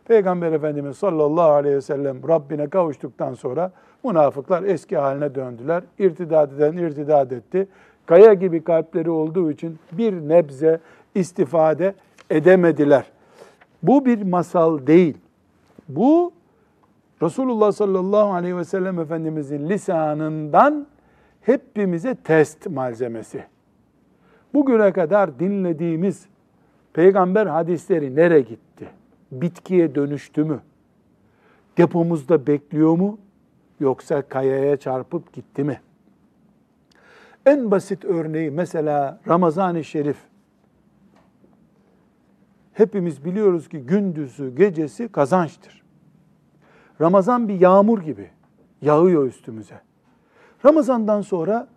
Peygamber 0.05 0.51
Efendimiz 0.51 0.97
sallallahu 0.97 1.51
aleyhi 1.51 1.75
ve 1.75 1.81
sellem 1.81 2.27
Rabbine 2.27 2.69
kavuştuktan 2.69 3.33
sonra 3.33 3.71
münafıklar 4.03 4.63
eski 4.63 4.97
haline 4.97 5.35
döndüler. 5.35 5.83
İrtidat 5.99 6.53
eden 6.53 6.73
irtidat 6.73 7.31
etti. 7.31 7.67
Kaya 8.05 8.33
gibi 8.33 8.63
kalpleri 8.63 9.09
olduğu 9.09 9.51
için 9.51 9.79
bir 9.91 10.13
nebze 10.13 10.79
istifade 11.15 11.93
edemediler. 12.29 13.05
Bu 13.83 14.05
bir 14.05 14.21
masal 14.21 14.87
değil. 14.87 15.17
Bu 15.89 16.31
Resulullah 17.21 17.71
sallallahu 17.71 18.33
aleyhi 18.33 18.57
ve 18.57 18.65
sellem 18.65 18.99
Efendimizin 18.99 19.69
lisanından 19.69 20.87
hepimize 21.41 22.15
test 22.15 22.69
malzemesi. 22.69 23.43
Bugüne 24.53 24.91
kadar 24.91 25.39
dinlediğimiz 25.39 26.25
peygamber 26.93 27.45
hadisleri 27.45 28.15
nereye 28.15 28.41
gitti? 28.41 28.72
Bitkiye 29.41 29.95
dönüştü 29.95 30.43
mü? 30.43 30.59
Depomuzda 31.77 32.47
bekliyor 32.47 32.97
mu? 32.97 33.19
Yoksa 33.79 34.21
kayaya 34.21 34.77
çarpıp 34.77 35.33
gitti 35.33 35.63
mi? 35.63 35.81
En 37.45 37.71
basit 37.71 38.05
örneği 38.05 38.51
mesela 38.51 39.19
Ramazan-ı 39.27 39.83
Şerif. 39.83 40.17
Hepimiz 42.73 43.25
biliyoruz 43.25 43.69
ki 43.69 43.79
gündüzü, 43.79 44.55
gecesi 44.55 45.07
kazançtır. 45.07 45.83
Ramazan 47.01 47.47
bir 47.47 47.59
yağmur 47.59 48.01
gibi 48.01 48.29
yağıyor 48.81 49.25
üstümüze. 49.25 49.81
Ramazandan 50.65 51.21
sonra 51.21 51.67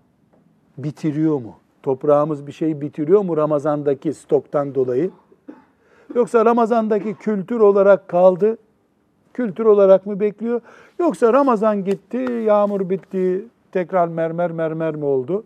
bitiriyor 0.79 1.41
mu? 1.41 1.57
Toprağımız 1.83 2.47
bir 2.47 2.53
şey 2.53 2.81
bitiriyor 2.81 3.21
mu 3.21 3.37
Ramazan'daki 3.37 4.15
stoktan 4.15 4.75
dolayı? 4.75 5.11
Yoksa 6.16 6.46
Ramazan'daki 6.46 7.16
kültür 7.16 7.60
olarak 7.60 8.08
kaldı, 8.08 8.58
kültür 9.34 9.66
olarak 9.66 10.06
mı 10.06 10.20
bekliyor? 10.20 10.62
Yoksa 11.00 11.34
Ramazan 11.34 11.84
gitti, 11.84 12.18
yağmur 12.18 12.90
bitti, 12.90 13.46
tekrar 13.72 14.08
mermer 14.08 14.52
mermer 14.52 14.96
mi 14.96 15.06
oldu? 15.06 15.44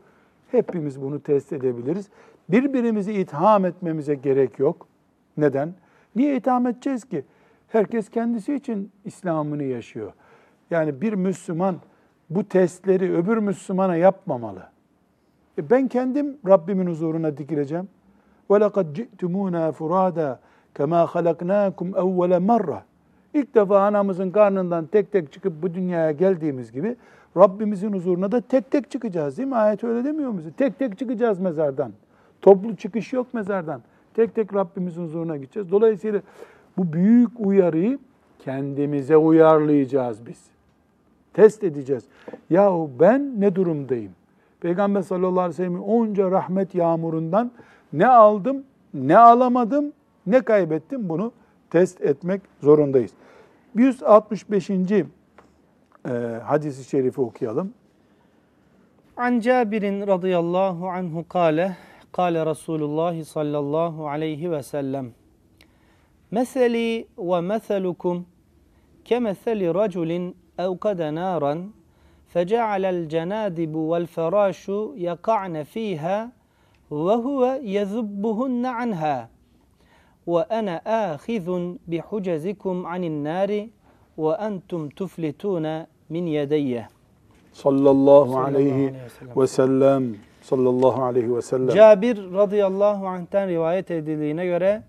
Hepimiz 0.51 1.01
bunu 1.01 1.19
test 1.19 1.53
edebiliriz. 1.53 2.09
Birbirimizi 2.49 3.13
itham 3.13 3.65
etmemize 3.65 4.15
gerek 4.15 4.59
yok. 4.59 4.87
Neden? 5.37 5.73
Niye 6.15 6.35
itham 6.35 6.67
edeceğiz 6.67 7.05
ki? 7.05 7.23
Herkes 7.67 8.09
kendisi 8.09 8.53
için 8.53 8.91
İslam'ını 9.05 9.63
yaşıyor. 9.63 10.13
Yani 10.71 11.01
bir 11.01 11.13
Müslüman 11.13 11.75
bu 12.29 12.43
testleri 12.43 13.17
öbür 13.17 13.37
Müslümana 13.37 13.95
yapmamalı. 13.95 14.63
E 15.57 15.69
ben 15.69 15.87
kendim 15.87 16.37
Rabbimin 16.47 16.87
huzuruna 16.87 17.37
dikileceğim. 17.37 17.87
وَلَقَدْ 18.49 18.93
جِئْتُمُونَا 18.93 19.71
فُرَادًا 19.71 20.37
Kema 20.74 21.06
halaknakum 21.06 21.88
evvele 21.88 22.38
marra. 22.38 22.82
İlk 23.34 23.54
defa 23.54 23.80
anamızın 23.80 24.30
karnından 24.30 24.86
tek 24.86 25.12
tek 25.12 25.32
çıkıp 25.32 25.62
bu 25.62 25.74
dünyaya 25.74 26.12
geldiğimiz 26.12 26.72
gibi 26.72 26.96
Rabbimizin 27.36 27.92
huzuruna 27.92 28.32
da 28.32 28.40
tek 28.40 28.70
tek 28.70 28.90
çıkacağız 28.90 29.38
değil 29.38 29.48
mi? 29.48 29.56
Ayet 29.56 29.84
öyle 29.84 30.04
demiyor 30.04 30.30
mu? 30.30 30.40
Tek 30.56 30.78
tek 30.78 30.98
çıkacağız 30.98 31.38
mezardan. 31.38 31.92
Toplu 32.42 32.76
çıkış 32.76 33.12
yok 33.12 33.34
mezardan. 33.34 33.80
Tek 34.14 34.34
tek 34.34 34.54
Rabbimizin 34.54 35.04
huzuruna 35.04 35.36
gideceğiz. 35.36 35.70
Dolayısıyla 35.70 36.20
bu 36.76 36.92
büyük 36.92 37.30
uyarıyı 37.38 37.98
kendimize 38.38 39.16
uyarlayacağız 39.16 40.26
biz. 40.26 40.44
Test 41.34 41.64
edeceğiz. 41.64 42.04
Yahu 42.50 42.90
ben 43.00 43.40
ne 43.40 43.54
durumdayım? 43.54 44.12
Peygamber 44.60 45.02
sallallahu 45.02 45.40
aleyhi 45.40 45.50
ve 45.50 45.56
sellem'in 45.56 45.82
onca 45.82 46.30
rahmet 46.30 46.74
yağmurundan 46.74 47.50
ne 47.92 48.06
aldım, 48.06 48.62
ne 48.94 49.18
alamadım, 49.18 49.92
ne 50.29 50.41
kaybettim 50.41 51.09
bunu 51.09 51.31
test 51.69 52.01
etmek 52.01 52.41
zorundayız. 52.61 53.11
165. 53.75 54.69
E, 54.69 54.79
hadisi 56.43 56.83
şerifi 56.89 57.21
okuyalım. 57.21 57.73
An 59.17 59.39
Cabir 59.39 60.07
radıyallahu 60.07 60.89
anhu 60.89 61.27
kâle 61.27 61.77
kâle 62.11 62.45
Resulullah 62.45 63.23
sallallahu 63.23 64.07
aleyhi 64.07 64.51
ve 64.51 64.63
sellem 64.63 65.11
Meseli 66.31 67.07
ve 67.17 67.41
meselukum 67.41 68.25
kemeseli 69.05 69.73
raculin 69.73 70.35
evkade 70.57 71.15
naran 71.15 71.71
فجعل 72.35 72.85
الجنادب 72.85 73.75
والفراش 73.75 74.69
يقعن 75.09 75.63
فيها 75.63 76.29
وهو 76.91 77.59
يذبهن 77.63 78.65
عنها 78.65 79.29
ve 80.28 80.44
ene 80.50 80.80
ahizun 80.84 81.80
bi 81.86 82.00
hucezikum 82.00 82.86
anin 82.86 83.24
nari 83.24 83.70
ve 84.18 84.30
entum 84.30 84.90
tuflitune 84.90 85.86
min 86.08 86.26
yedeyye. 86.26 86.88
Sallallahu 87.52 88.38
aleyhi 88.38 88.94
ve 89.36 89.46
sellem. 89.46 90.16
Sallallahu 90.42 91.02
aleyhi 91.02 91.36
ve 91.36 91.42
sellem. 91.42 91.68
Cabir 91.68 92.16
radıyallahu 92.16 93.06
anh'ten 93.06 93.48
rivayet 93.48 93.90
edildiğine 93.90 94.46
göre 94.46 94.82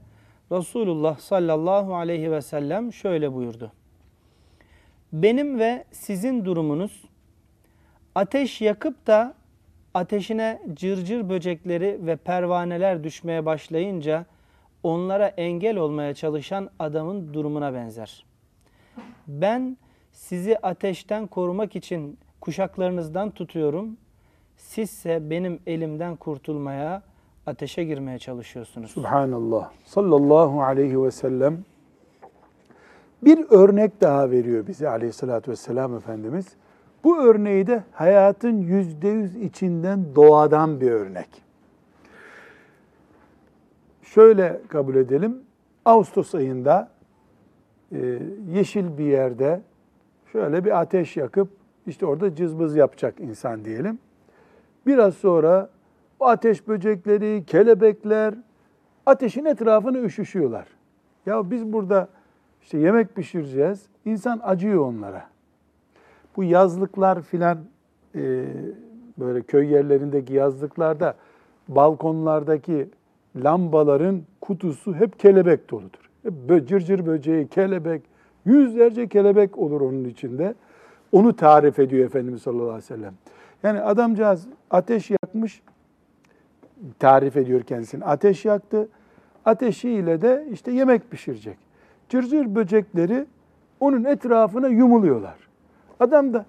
Resulullah 0.52 1.20
sallallahu 1.20 1.96
aleyhi 1.96 2.32
ve 2.32 2.41
sellem 2.41 2.94
şöyle 2.94 3.34
buyurdu. 3.34 3.72
Benim 5.13 5.60
ve 5.60 5.84
sizin 5.91 6.46
durumunuz 6.46 7.04
ateş 8.15 8.62
yakıp 8.62 9.08
da 9.08 9.34
ateşine 9.94 10.62
cırcır 10.74 11.30
böcekleri 11.30 12.00
ve 12.02 12.15
pervaneler 12.15 13.04
düşmeye 13.04 13.46
başlayınca 13.46 14.26
onlara 14.84 15.28
engel 15.28 15.78
olmaya 15.78 16.13
çalışan 16.13 16.70
adamın 16.80 17.34
durumuna 17.34 17.74
benzer. 17.74 18.26
Ben 19.28 19.78
sizi 20.12 20.58
ateşten 20.58 21.28
korumak 21.28 21.76
için 21.76 22.17
kuşaklarınızdan 22.41 23.32
tutuyorum. 23.32 23.98
Sizse 24.58 25.30
benim 25.30 25.60
elimden 25.67 26.15
kurtulmaya, 26.15 27.02
ateşe 27.46 27.84
girmeye 27.84 28.20
çalışıyorsunuz. 28.20 28.91
Subhanallah. 28.91 29.72
Sallallahu 29.86 30.62
aleyhi 30.62 31.04
ve 31.04 31.12
sellem 31.12 31.63
bir 33.24 33.46
örnek 33.50 34.02
daha 34.02 34.32
veriyor 34.32 34.67
bize 34.67 34.89
aleyhissalatü 34.89 35.52
vesselam 35.52 35.96
Efendimiz. 35.96 36.46
Bu 37.04 37.17
örneği 37.17 37.67
de 37.67 37.84
hayatın 37.91 38.58
yüzde 38.58 39.08
yüz 39.08 39.36
içinden 39.36 40.15
doğadan 40.15 40.82
bir 40.82 40.91
örnek. 40.91 41.28
Şöyle 44.13 44.62
kabul 44.67 44.95
edelim. 44.95 45.38
Ağustos 45.86 46.36
ayında 46.36 46.89
e, 47.91 48.19
yeşil 48.52 48.97
bir 48.97 49.06
yerde 49.06 49.62
şöyle 50.32 50.65
bir 50.65 50.82
ateş 50.82 51.17
yakıp 51.17 51.50
işte 51.88 52.06
orada 52.06 52.36
cızbız 52.36 52.76
yapacak 52.76 53.19
insan 53.19 53.65
diyelim. 53.65 54.00
Biraz 54.88 55.13
sonra 55.13 55.69
o 56.19 56.26
ateş 56.26 56.67
böcekleri, 56.67 57.43
kelebekler 57.47 58.34
ateşin 59.06 59.45
etrafını 59.45 60.00
üşüşüyorlar. 60.00 60.67
Ya 61.26 61.52
biz 61.52 61.74
burada 61.74 62.08
işte 62.62 62.78
yemek 62.78 63.15
pişireceğiz. 63.15 63.86
İnsan 64.06 64.39
acıyor 64.43 64.86
onlara. 64.86 65.26
Bu 66.36 66.43
yazlıklar 66.43 67.21
filan 67.21 67.58
e, 68.15 68.45
böyle 69.17 69.41
köy 69.41 69.71
yerlerindeki 69.74 70.34
yazlıklarda 70.34 71.15
balkonlardaki 71.67 72.89
lambaların 73.36 74.22
kutusu 74.41 74.96
hep 74.96 75.20
kelebek 75.20 75.72
doludur. 75.72 76.10
Hep 76.24 76.67
cırcır 76.67 77.06
böceği, 77.06 77.48
kelebek, 77.48 78.02
yüzlerce 78.46 79.08
kelebek 79.08 79.58
olur 79.58 79.82
onun 79.82 80.04
içinde. 80.04 80.56
Onu 81.12 81.36
tarif 81.36 81.80
ediyor 81.80 82.06
Efendimiz 82.06 82.41
sallallahu 82.41 82.63
aleyhi 82.63 82.84
ve 82.84 82.96
sellem. 82.96 83.13
Yani 83.63 83.82
adamcağız 83.82 84.48
ateş 84.72 85.12
yakmış, 85.12 85.62
tarif 87.00 87.38
ediyor 87.38 87.62
kendisini. 87.62 88.06
Ateş 88.06 88.46
yaktı, 88.46 88.89
ateşiyle 89.46 90.22
de 90.22 90.48
işte 90.52 90.72
yemek 90.72 91.12
pişirecek. 91.12 91.58
Cırcır 92.10 92.56
böcekleri 92.56 93.26
onun 93.80 94.04
etrafına 94.04 94.67
yumuluyorlar. 94.67 95.36
Adam 96.00 96.34
da 96.34 96.46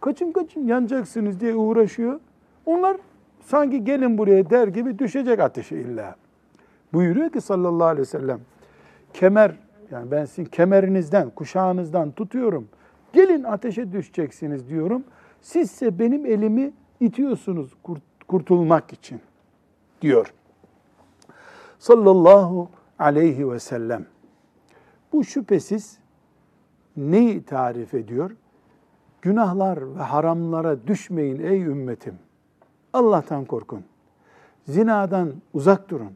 kaçın 0.00 0.32
kaçın 0.32 0.66
yanacaksınız 0.66 1.40
diye 1.40 1.54
uğraşıyor. 1.54 2.20
Onlar 2.66 2.96
sanki 3.42 3.84
gelin 3.84 4.18
buraya 4.18 4.50
der 4.50 4.68
gibi 4.68 4.98
düşecek 4.98 5.40
ateşe 5.40 5.76
illa. 5.76 6.16
Buyuruyor 6.92 7.30
ki 7.30 7.40
sallallahu 7.40 7.86
aleyhi 7.86 8.00
ve 8.00 8.10
sellem, 8.10 8.40
kemer, 9.14 9.56
yani 9.90 10.10
ben 10.10 10.24
sizin 10.24 10.44
kemerinizden, 10.44 11.30
kuşağınızdan 11.30 12.10
tutuyorum. 12.10 12.68
Gelin 13.12 13.44
ateşe 13.44 13.92
düşeceksiniz 13.92 14.68
diyorum. 14.68 15.04
Sizse 15.40 15.98
benim 15.98 16.26
elimi 16.26 16.72
itiyorsunuz 17.00 17.76
kurtulmak 18.28 18.92
için 18.92 19.20
diyor. 20.02 20.32
Sallallahu 21.78 22.68
aleyhi 22.98 23.50
ve 23.50 23.58
sellem. 23.58 24.06
Bu 25.12 25.24
şüphesiz 25.24 25.98
neyi 26.96 27.42
tarif 27.42 27.94
ediyor? 27.94 28.30
Günahlar 29.22 29.96
ve 29.96 30.02
haramlara 30.02 30.86
düşmeyin 30.86 31.40
ey 31.40 31.62
ümmetim. 31.62 32.14
Allah'tan 32.92 33.44
korkun. 33.44 33.84
Zinadan 34.68 35.32
uzak 35.54 35.88
durun. 35.88 36.12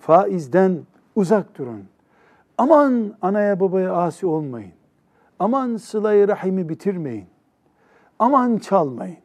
Faizden 0.00 0.78
uzak 1.16 1.58
durun. 1.58 1.84
Aman 2.58 3.14
anaya 3.22 3.60
babaya 3.60 3.92
asi 3.92 4.26
olmayın. 4.26 4.72
Aman 5.38 5.76
sılayı 5.76 6.28
rahimi 6.28 6.68
bitirmeyin. 6.68 7.26
Aman 8.18 8.58
çalmayın. 8.58 9.16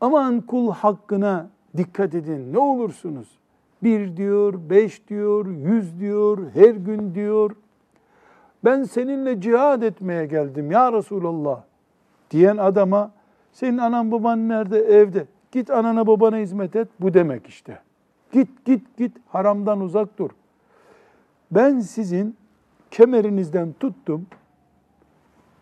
Aman 0.00 0.40
kul 0.40 0.72
hakkına 0.72 1.48
dikkat 1.76 2.14
edin 2.14 2.52
ne 2.52 2.58
olursunuz. 2.58 3.28
Bir 3.82 4.16
diyor, 4.16 4.54
beş 4.70 5.08
diyor, 5.08 5.46
yüz 5.46 6.00
diyor, 6.00 6.38
her 6.54 6.74
gün 6.74 7.14
diyor. 7.14 7.50
Ben 8.64 8.82
seninle 8.82 9.40
cihad 9.40 9.82
etmeye 9.82 10.26
geldim 10.26 10.70
ya 10.70 10.92
Resulallah 10.92 11.62
diyen 12.30 12.56
adama 12.56 13.10
senin 13.52 13.78
anan 13.78 14.12
baban 14.12 14.48
nerede? 14.48 14.78
Evde. 14.78 15.26
Git 15.56 15.70
anana 15.70 16.06
babana 16.06 16.36
hizmet 16.36 16.76
et. 16.76 16.88
Bu 17.00 17.14
demek 17.14 17.46
işte. 17.46 17.78
Git 18.32 18.64
git 18.64 18.96
git 18.96 19.16
haramdan 19.28 19.80
uzak 19.80 20.18
dur. 20.18 20.30
Ben 21.50 21.80
sizin 21.80 22.36
kemerinizden 22.90 23.74
tuttum. 23.80 24.26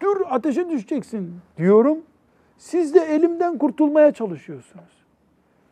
Dur 0.02 0.20
ateşe 0.30 0.70
düşeceksin 0.70 1.34
diyorum. 1.56 1.98
Siz 2.58 2.94
de 2.94 3.00
elimden 3.00 3.58
kurtulmaya 3.58 4.12
çalışıyorsunuz. 4.12 5.04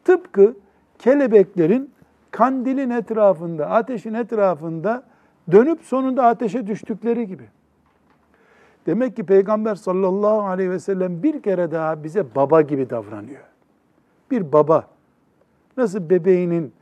Tıpkı 0.05 0.55
kelebeklerin 0.99 1.91
kandilin 2.31 2.91
etrafında, 2.91 3.71
ateşin 3.71 4.15
etrafında 4.15 5.03
dönüp 5.53 5.83
sonunda 5.83 6.27
ateşe 6.27 6.67
düştükleri 6.67 7.27
gibi. 7.27 7.45
Demek 8.87 9.17
ki 9.17 9.27
Peygamber 9.27 9.75
sallallahu 9.75 10.41
aleyhi 10.41 10.71
ve 10.71 10.79
sellem 10.79 11.23
bir 11.23 11.43
kere 11.43 11.71
daha 11.71 12.05
bize 12.05 12.35
baba 12.35 12.61
gibi 12.61 12.91
davranıyor. 12.91 13.52
Bir 14.33 14.53
baba 14.53 14.87
nasıl 15.77 16.11
bebeğinin 16.11 16.73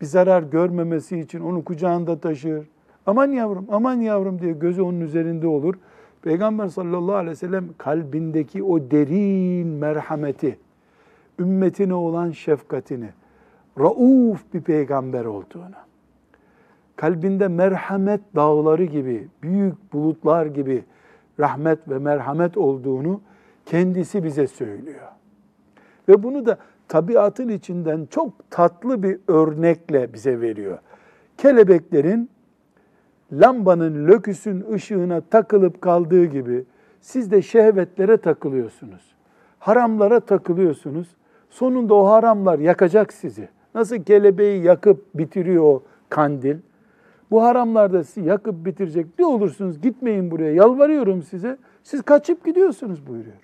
bir 0.00 0.06
zarar 0.06 0.42
görmemesi 0.42 1.18
için 1.18 1.40
onu 1.40 1.64
kucağında 1.64 2.20
taşır. 2.20 2.68
Aman 3.06 3.32
yavrum, 3.32 3.66
aman 3.70 3.94
yavrum 3.94 4.40
diye 4.40 4.52
gözü 4.52 4.82
onun 4.82 5.00
üzerinde 5.00 5.46
olur. 5.46 5.74
Peygamber 6.22 6.68
sallallahu 6.68 7.14
aleyhi 7.14 7.30
ve 7.30 7.36
sellem 7.36 7.68
kalbindeki 7.78 8.62
o 8.62 8.90
derin 8.90 9.68
merhameti, 9.68 10.58
ümmetine 11.38 11.94
olan 11.94 12.30
şefkatini, 12.30 13.08
rauf 13.78 14.54
bir 14.54 14.60
peygamber 14.60 15.24
olduğunu, 15.24 15.76
kalbinde 16.96 17.48
merhamet 17.48 18.20
dağları 18.34 18.84
gibi, 18.84 19.28
büyük 19.42 19.92
bulutlar 19.92 20.46
gibi 20.46 20.84
rahmet 21.40 21.88
ve 21.88 21.98
merhamet 21.98 22.56
olduğunu 22.56 23.20
kendisi 23.66 24.24
bize 24.24 24.46
söylüyor. 24.46 25.08
Ve 26.08 26.22
bunu 26.22 26.46
da 26.46 26.58
tabiatın 26.88 27.48
içinden 27.48 28.06
çok 28.10 28.50
tatlı 28.50 29.02
bir 29.02 29.18
örnekle 29.28 30.12
bize 30.12 30.40
veriyor. 30.40 30.78
Kelebeklerin 31.38 32.30
lambanın 33.32 34.08
löküsün 34.08 34.72
ışığına 34.72 35.20
takılıp 35.20 35.82
kaldığı 35.82 36.24
gibi 36.24 36.64
siz 37.00 37.30
de 37.30 37.42
şehvetlere 37.42 38.16
takılıyorsunuz. 38.16 39.14
Haramlara 39.58 40.20
takılıyorsunuz. 40.20 41.08
Sonunda 41.50 41.94
o 41.94 42.06
haramlar 42.06 42.58
yakacak 42.58 43.12
sizi. 43.12 43.48
Nasıl 43.74 43.96
kelebeği 43.96 44.62
yakıp 44.62 45.04
bitiriyor 45.14 45.64
o 45.64 45.82
kandil. 46.08 46.56
Bu 47.30 47.42
haramlarda 47.42 48.04
sizi 48.04 48.28
yakıp 48.28 48.66
bitirecek. 48.66 49.06
Ne 49.18 49.26
olursunuz 49.26 49.80
gitmeyin 49.80 50.30
buraya. 50.30 50.52
Yalvarıyorum 50.52 51.22
size. 51.22 51.56
Siz 51.82 52.02
kaçıp 52.02 52.44
gidiyorsunuz 52.44 53.06
buyuruyor. 53.06 53.36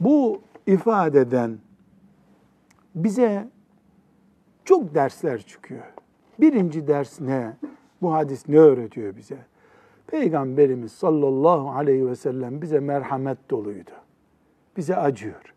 Bu 0.00 0.40
ifadeden 0.68 1.58
bize 2.94 3.48
çok 4.64 4.94
dersler 4.94 5.42
çıkıyor. 5.42 5.84
Birinci 6.40 6.88
ders 6.88 7.20
ne? 7.20 7.56
Bu 8.02 8.12
hadis 8.12 8.48
ne 8.48 8.58
öğretiyor 8.58 9.16
bize? 9.16 9.38
Peygamberimiz 10.06 10.92
sallallahu 10.92 11.70
aleyhi 11.70 12.08
ve 12.08 12.16
sellem 12.16 12.62
bize 12.62 12.80
merhamet 12.80 13.50
doluydu. 13.50 13.90
Bize 14.76 14.96
acıyor. 14.96 15.54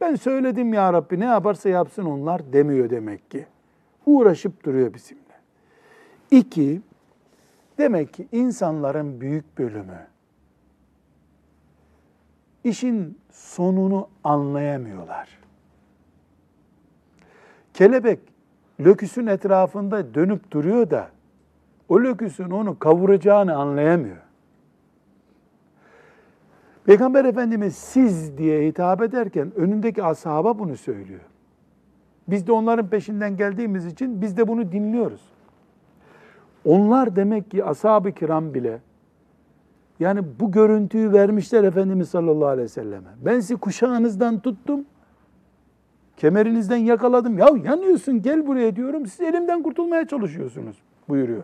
Ben 0.00 0.14
söyledim 0.14 0.72
ya 0.74 0.92
Rabbi 0.92 1.20
ne 1.20 1.24
yaparsa 1.24 1.68
yapsın 1.68 2.04
onlar 2.04 2.52
demiyor 2.52 2.90
demek 2.90 3.30
ki. 3.30 3.46
Uğraşıp 4.06 4.64
duruyor 4.64 4.94
bizimle. 4.94 5.22
İki, 6.30 6.80
demek 7.78 8.14
ki 8.14 8.28
insanların 8.32 9.20
büyük 9.20 9.58
bölümü 9.58 10.06
işin 12.68 13.18
sonunu 13.30 14.08
anlayamıyorlar. 14.24 15.28
Kelebek 17.74 18.18
löküsün 18.80 19.26
etrafında 19.26 20.14
dönüp 20.14 20.50
duruyor 20.50 20.90
da 20.90 21.08
o 21.88 22.00
löküsün 22.00 22.50
onu 22.50 22.78
kavuracağını 22.78 23.56
anlayamıyor. 23.56 24.16
Peygamber 26.84 27.24
Efendimiz 27.24 27.76
siz 27.76 28.38
diye 28.38 28.68
hitap 28.68 29.02
ederken 29.02 29.52
önündeki 29.56 30.02
ashaba 30.02 30.58
bunu 30.58 30.76
söylüyor. 30.76 31.20
Biz 32.28 32.46
de 32.46 32.52
onların 32.52 32.88
peşinden 32.88 33.36
geldiğimiz 33.36 33.86
için 33.86 34.22
biz 34.22 34.36
de 34.36 34.48
bunu 34.48 34.72
dinliyoruz. 34.72 35.20
Onlar 36.64 37.16
demek 37.16 37.50
ki 37.50 37.64
ashab-ı 37.64 38.12
kiram 38.12 38.54
bile 38.54 38.80
yani 40.00 40.20
bu 40.40 40.52
görüntüyü 40.52 41.12
vermişler 41.12 41.64
Efendimiz 41.64 42.08
sallallahu 42.08 42.48
aleyhi 42.48 42.64
ve 42.64 42.68
selleme. 42.68 43.08
Ben 43.24 43.40
sizi 43.40 43.56
kuşağınızdan 43.56 44.40
tuttum, 44.40 44.84
kemerinizden 46.16 46.76
yakaladım. 46.76 47.38
Ya 47.38 47.48
yanıyorsun 47.64 48.22
gel 48.22 48.46
buraya 48.46 48.76
diyorum, 48.76 49.06
siz 49.06 49.20
elimden 49.20 49.62
kurtulmaya 49.62 50.08
çalışıyorsunuz 50.08 50.76
buyuruyor. 51.08 51.42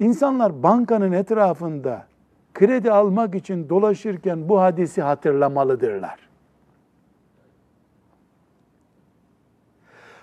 İnsanlar 0.00 0.62
bankanın 0.62 1.12
etrafında 1.12 2.06
kredi 2.54 2.92
almak 2.92 3.34
için 3.34 3.68
dolaşırken 3.68 4.48
bu 4.48 4.60
hadisi 4.60 5.02
hatırlamalıdırlar. 5.02 6.18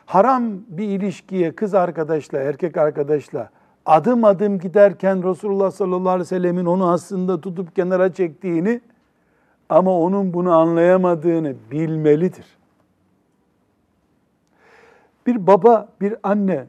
Haram 0.06 0.44
bir 0.68 0.88
ilişkiye 0.88 1.56
kız 1.56 1.74
arkadaşla, 1.74 2.40
erkek 2.40 2.78
arkadaşla 2.78 3.50
adım 3.90 4.24
adım 4.24 4.60
giderken 4.60 5.30
Resulullah 5.30 5.72
sallallahu 5.72 6.10
aleyhi 6.10 6.20
ve 6.20 6.26
sellemin 6.26 6.66
onu 6.66 6.92
aslında 6.92 7.42
tutup 7.42 7.76
kenara 7.76 8.14
çektiğini 8.14 8.82
ama 9.70 10.00
onun 10.00 10.34
bunu 10.34 10.58
anlayamadığını 10.58 11.56
bilmelidir. 11.72 12.46
Bir 15.28 15.48
baba, 15.48 15.90
bir 16.02 16.16
anne 16.24 16.66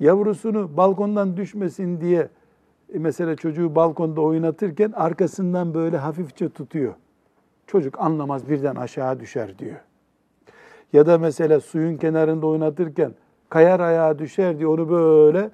yavrusunu 0.00 0.76
balkondan 0.76 1.36
düşmesin 1.36 2.00
diye 2.00 2.28
e, 2.94 2.98
mesela 2.98 3.36
çocuğu 3.36 3.74
balkonda 3.74 4.20
oynatırken 4.20 4.92
arkasından 4.92 5.74
böyle 5.74 5.96
hafifçe 5.96 6.48
tutuyor. 6.48 6.94
Çocuk 7.66 8.00
anlamaz 8.00 8.48
birden 8.48 8.76
aşağı 8.76 9.20
düşer 9.20 9.58
diyor. 9.58 9.76
Ya 10.92 11.06
da 11.06 11.18
mesela 11.18 11.60
suyun 11.60 11.96
kenarında 11.96 12.46
oynatırken 12.46 13.12
kayar 13.48 13.80
ayağa 13.80 14.18
düşer 14.18 14.58
diye 14.58 14.66
onu 14.66 14.90
böyle 14.90 15.50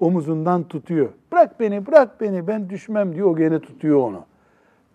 omuzundan 0.00 0.68
tutuyor. 0.68 1.08
Bırak 1.32 1.60
beni, 1.60 1.86
bırak 1.86 2.20
beni, 2.20 2.46
ben 2.46 2.70
düşmem 2.70 3.14
diyor. 3.14 3.30
O 3.30 3.36
gene 3.36 3.60
tutuyor 3.60 4.00
onu. 4.00 4.24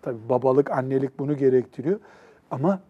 Tabi 0.02 0.16
babalık, 0.28 0.70
annelik 0.70 1.18
bunu 1.18 1.36
gerektiriyor. 1.36 2.00
Ama 2.50 2.80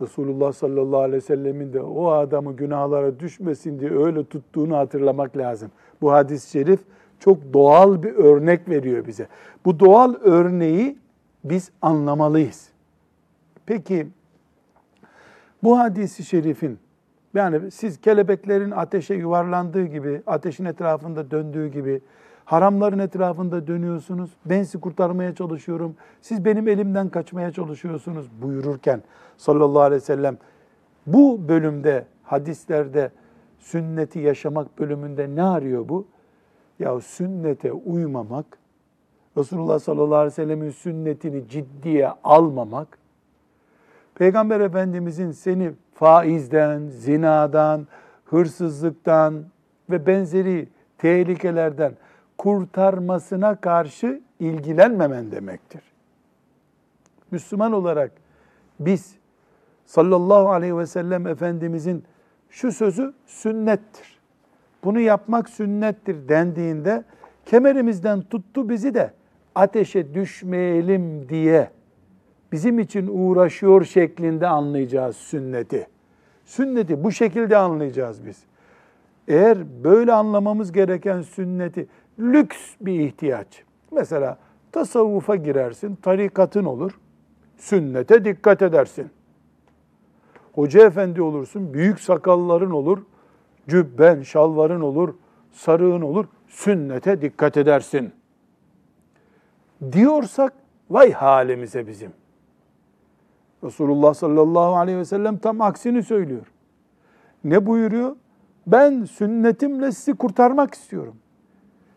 Resulullah 0.00 0.52
sallallahu 0.52 1.00
aleyhi 1.00 1.16
ve 1.16 1.20
sellemin 1.20 1.72
de 1.72 1.82
o 1.82 2.10
adamı 2.10 2.56
günahlara 2.56 3.20
düşmesin 3.20 3.80
diye 3.80 3.90
öyle 3.90 4.24
tuttuğunu 4.24 4.76
hatırlamak 4.76 5.36
lazım. 5.36 5.70
Bu 6.00 6.12
hadis-i 6.12 6.50
şerif 6.50 6.80
çok 7.18 7.52
doğal 7.52 8.02
bir 8.02 8.14
örnek 8.14 8.68
veriyor 8.68 9.06
bize. 9.06 9.28
Bu 9.64 9.80
doğal 9.80 10.14
örneği 10.14 10.98
biz 11.44 11.70
anlamalıyız. 11.82 12.68
Peki 13.66 14.06
bu 15.62 15.78
hadisi 15.78 16.24
şerifin 16.24 16.78
yani 17.34 17.70
siz 17.70 18.00
kelebeklerin 18.00 18.70
ateşe 18.70 19.14
yuvarlandığı 19.14 19.84
gibi, 19.84 20.22
ateşin 20.26 20.64
etrafında 20.64 21.30
döndüğü 21.30 21.68
gibi 21.68 22.00
haramların 22.44 22.98
etrafında 22.98 23.66
dönüyorsunuz. 23.66 24.30
Ben 24.44 24.62
sizi 24.62 24.80
kurtarmaya 24.80 25.34
çalışıyorum. 25.34 25.96
Siz 26.20 26.44
benim 26.44 26.68
elimden 26.68 27.08
kaçmaya 27.08 27.50
çalışıyorsunuz 27.52 28.30
buyururken 28.42 29.02
sallallahu 29.36 29.82
aleyhi 29.82 30.02
ve 30.02 30.06
sellem 30.06 30.38
bu 31.06 31.48
bölümde 31.48 32.06
hadislerde 32.22 33.10
sünneti 33.58 34.18
yaşamak 34.18 34.78
bölümünde 34.78 35.34
ne 35.34 35.42
arıyor 35.42 35.88
bu? 35.88 36.06
Ya 36.78 37.00
sünnete 37.00 37.72
uymamak, 37.72 38.46
Resulullah 39.36 39.78
sallallahu 39.78 40.14
aleyhi 40.14 40.32
ve 40.32 40.34
sellemin 40.34 40.70
sünnetini 40.70 41.48
ciddiye 41.48 42.08
almamak, 42.24 42.98
Peygamber 44.14 44.60
Efendimizin 44.60 45.30
seni 45.30 45.72
faizden, 45.94 46.88
zinadan, 46.88 47.86
hırsızlıktan 48.24 49.44
ve 49.90 50.06
benzeri 50.06 50.68
tehlikelerden 50.98 51.92
kurtarmasına 52.38 53.54
karşı 53.54 54.20
ilgilenmemen 54.40 55.30
demektir. 55.30 55.82
Müslüman 57.30 57.72
olarak 57.72 58.12
biz 58.80 59.14
sallallahu 59.86 60.50
aleyhi 60.50 60.78
ve 60.78 60.86
sellem 60.86 61.26
Efendimizin 61.26 62.04
şu 62.50 62.72
sözü 62.72 63.14
sünnettir. 63.26 64.18
Bunu 64.84 65.00
yapmak 65.00 65.48
sünnettir 65.48 66.28
dendiğinde 66.28 67.04
kemerimizden 67.46 68.22
tuttu 68.22 68.68
bizi 68.68 68.94
de 68.94 69.10
ateşe 69.54 70.14
düşmeyelim 70.14 71.28
diye 71.28 71.70
bizim 72.54 72.78
için 72.78 73.10
uğraşıyor 73.12 73.84
şeklinde 73.84 74.46
anlayacağız 74.46 75.16
sünneti. 75.16 75.86
Sünneti 76.44 77.04
bu 77.04 77.12
şekilde 77.12 77.56
anlayacağız 77.56 78.26
biz. 78.26 78.42
Eğer 79.28 79.84
böyle 79.84 80.12
anlamamız 80.12 80.72
gereken 80.72 81.22
sünneti 81.22 81.86
lüks 82.18 82.58
bir 82.80 83.00
ihtiyaç. 83.00 83.64
Mesela 83.90 84.38
tasavvufa 84.72 85.36
girersin, 85.36 85.94
tarikatın 85.94 86.64
olur. 86.64 86.98
Sünnete 87.56 88.24
dikkat 88.24 88.62
edersin. 88.62 89.10
Hoca 90.52 90.86
efendi 90.86 91.22
olursun, 91.22 91.74
büyük 91.74 92.00
sakalların 92.00 92.70
olur, 92.70 92.98
cübben, 93.68 94.22
şalvarın 94.22 94.80
olur, 94.80 95.14
sarığın 95.52 96.02
olur. 96.02 96.24
Sünnete 96.48 97.22
dikkat 97.22 97.56
edersin. 97.56 98.12
Diyorsak 99.92 100.52
vay 100.90 101.12
halimize 101.12 101.86
bizim. 101.86 102.23
Resulullah 103.64 104.14
sallallahu 104.14 104.76
aleyhi 104.76 104.98
ve 104.98 105.04
sellem 105.04 105.38
tam 105.38 105.60
aksini 105.60 106.02
söylüyor. 106.02 106.46
Ne 107.44 107.66
buyuruyor? 107.66 108.16
Ben 108.66 109.04
sünnetimle 109.04 109.92
sizi 109.92 110.14
kurtarmak 110.14 110.74
istiyorum. 110.74 111.16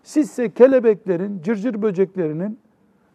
Sizse 0.04 0.54
kelebeklerin, 0.54 1.42
cırcır 1.42 1.82
böceklerinin 1.82 2.60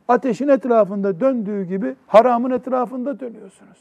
ateşin 0.08 0.48
etrafında 0.48 1.20
döndüğü 1.20 1.64
gibi 1.64 1.96
haramın 2.06 2.50
etrafında 2.50 3.20
dönüyorsunuz. 3.20 3.78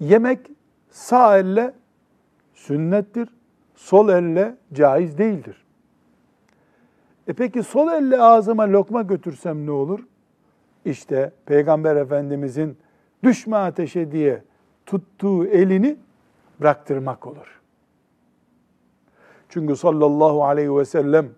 Yemek 0.00 0.50
sağ 0.90 1.38
elle 1.38 1.74
sünnettir, 2.54 3.28
sol 3.74 4.08
elle 4.08 4.56
caiz 4.72 5.18
değildir. 5.18 5.64
E 7.26 7.32
peki 7.32 7.62
sol 7.62 7.92
elle 7.92 8.22
ağzıma 8.22 8.72
lokma 8.72 9.02
götürsem 9.02 9.66
ne 9.66 9.70
olur? 9.70 10.00
İşte 10.84 11.32
Peygamber 11.46 11.96
Efendimizin 11.96 12.78
düşme 13.24 13.56
ateşe 13.56 14.12
diye 14.12 14.42
tuttuğu 14.86 15.46
elini 15.46 15.96
bıraktırmak 16.60 17.26
olur. 17.26 17.60
Çünkü 19.48 19.76
sallallahu 19.76 20.44
aleyhi 20.44 20.76
ve 20.76 20.84
sellem 20.84 21.28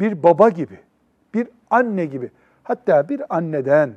bir 0.00 0.22
baba 0.22 0.48
gibi, 0.48 0.78
bir 1.34 1.48
anne 1.70 2.04
gibi, 2.04 2.30
hatta 2.62 3.08
bir 3.08 3.36
anneden, 3.36 3.94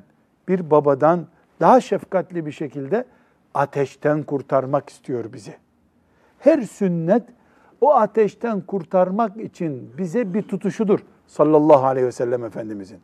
bir 0.48 0.72
babadan 0.72 1.28
daha 1.60 1.82
şefkatli 1.82 2.46
bir 2.46 2.52
şekilde 2.52 3.06
ateşten 3.54 4.24
kurtarmak 4.24 4.90
istiyor 4.90 5.34
bizi. 5.34 5.56
Her 6.40 6.62
sünnet 6.62 7.24
o 7.82 7.94
ateşten 7.94 8.62
kurtarmak 8.62 9.38
için 9.38 9.94
bize 9.98 10.34
bir 10.34 10.42
tutuşudur 10.42 11.00
sallallahu 11.28 11.86
aleyhi 11.86 12.08
ve 12.08 12.12
sellem 12.12 12.44
Efendimizin. 12.44 13.00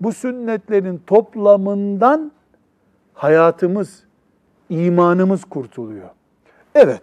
Bu 0.00 0.12
sünnetlerin 0.12 1.02
toplamından 1.06 2.32
hayatımız, 3.14 4.04
imanımız 4.68 5.44
kurtuluyor. 5.44 6.08
Evet, 6.74 7.02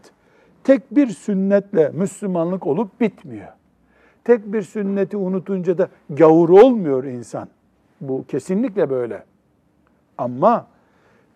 tek 0.63 0.95
bir 0.95 1.07
sünnetle 1.07 1.89
Müslümanlık 1.89 2.67
olup 2.67 3.01
bitmiyor. 3.01 3.47
Tek 4.23 4.53
bir 4.53 4.61
sünneti 4.61 5.17
unutunca 5.17 5.77
da 5.77 5.89
gavur 6.09 6.49
olmuyor 6.49 7.03
insan. 7.03 7.47
Bu 8.01 8.25
kesinlikle 8.27 8.89
böyle. 8.89 9.23
Ama 10.17 10.67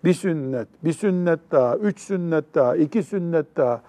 bir 0.04 0.14
sünnet, 0.14 0.68
bir 0.84 0.94
sünnet 0.94 1.40
daha, 1.52 1.78
üç 1.78 2.00
sünnet 2.00 2.56
daha, 2.56 2.76
iki 2.76 3.04
sünnet 3.04 3.46
daha, 3.58 3.82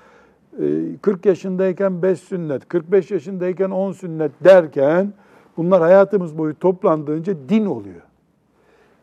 40 1.03 1.27
e, 1.27 1.29
yaşındayken 1.29 2.03
5 2.03 2.21
sünnet, 2.21 2.69
45 2.69 3.11
yaşındayken 3.11 3.71
10 3.71 3.93
sünnet 3.93 4.33
derken 4.45 5.13
bunlar 5.57 5.83
hayatımız 5.83 6.39
boyu 6.39 6.59
toplandığınca 6.59 7.35
din 7.49 7.67
oluyor. 7.67 8.03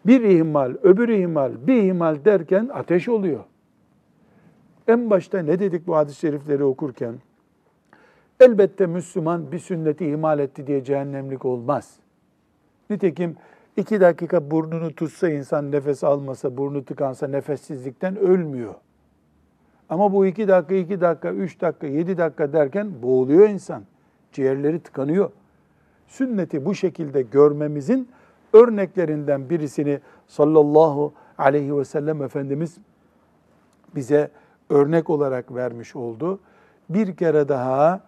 Bir 0.06 0.22
ihmal, 0.22 0.76
öbür 0.84 1.10
ihmal, 1.10 1.52
bir 1.68 1.84
ihmal 1.84 2.26
derken 2.26 2.70
ateş 2.74 3.10
oluyor. 3.10 3.44
En 4.88 5.10
başta 5.10 5.40
ne 5.40 5.60
dedik 5.60 5.88
bu 5.88 5.96
hadis-i 5.96 6.20
şerifleri 6.20 6.64
okurken? 6.64 7.16
Elbette 8.40 8.86
Müslüman 8.86 9.52
bir 9.52 9.60
sünneti 9.60 10.06
ihmal 10.06 10.40
etti 10.40 10.68
diye 10.68 10.84
cehennemlik 10.84 11.46
olmaz. 11.46 12.00
Nitekim 12.90 13.36
iki 13.78 14.02
dakika 14.02 14.52
burnunu 14.52 14.96
tutsa 14.96 15.30
insan 15.30 15.72
nefes 15.72 16.04
almasa, 16.04 16.58
burnu 16.58 16.86
tıkansa 16.86 17.28
nefessizlikten 17.28 18.18
ölmüyor. 18.18 18.74
Ama 19.90 20.14
bu 20.14 20.26
iki 20.26 20.48
dakika, 20.48 20.76
iki 20.76 21.02
dakika, 21.02 21.32
üç 21.32 21.62
dakika, 21.62 21.88
yedi 21.88 22.18
dakika 22.18 22.54
derken 22.54 23.02
boğuluyor 23.02 23.50
insan. 23.50 23.84
Ciğerleri 24.32 24.80
tıkanıyor. 24.80 25.32
Sünneti 26.08 26.66
bu 26.66 26.76
şekilde 26.76 27.22
görmemizin 27.22 28.10
örneklerinden 28.54 29.50
birisini 29.50 30.00
sallallahu 30.28 31.14
aleyhi 31.38 31.78
ve 31.78 31.86
sellem 31.86 32.22
Efendimiz 32.22 32.78
bize 33.96 34.32
örnek 34.70 35.10
olarak 35.10 35.56
vermiş 35.56 35.96
oldu. 35.96 36.40
Bir 36.90 37.16
kere 37.16 37.48
daha 37.48 38.02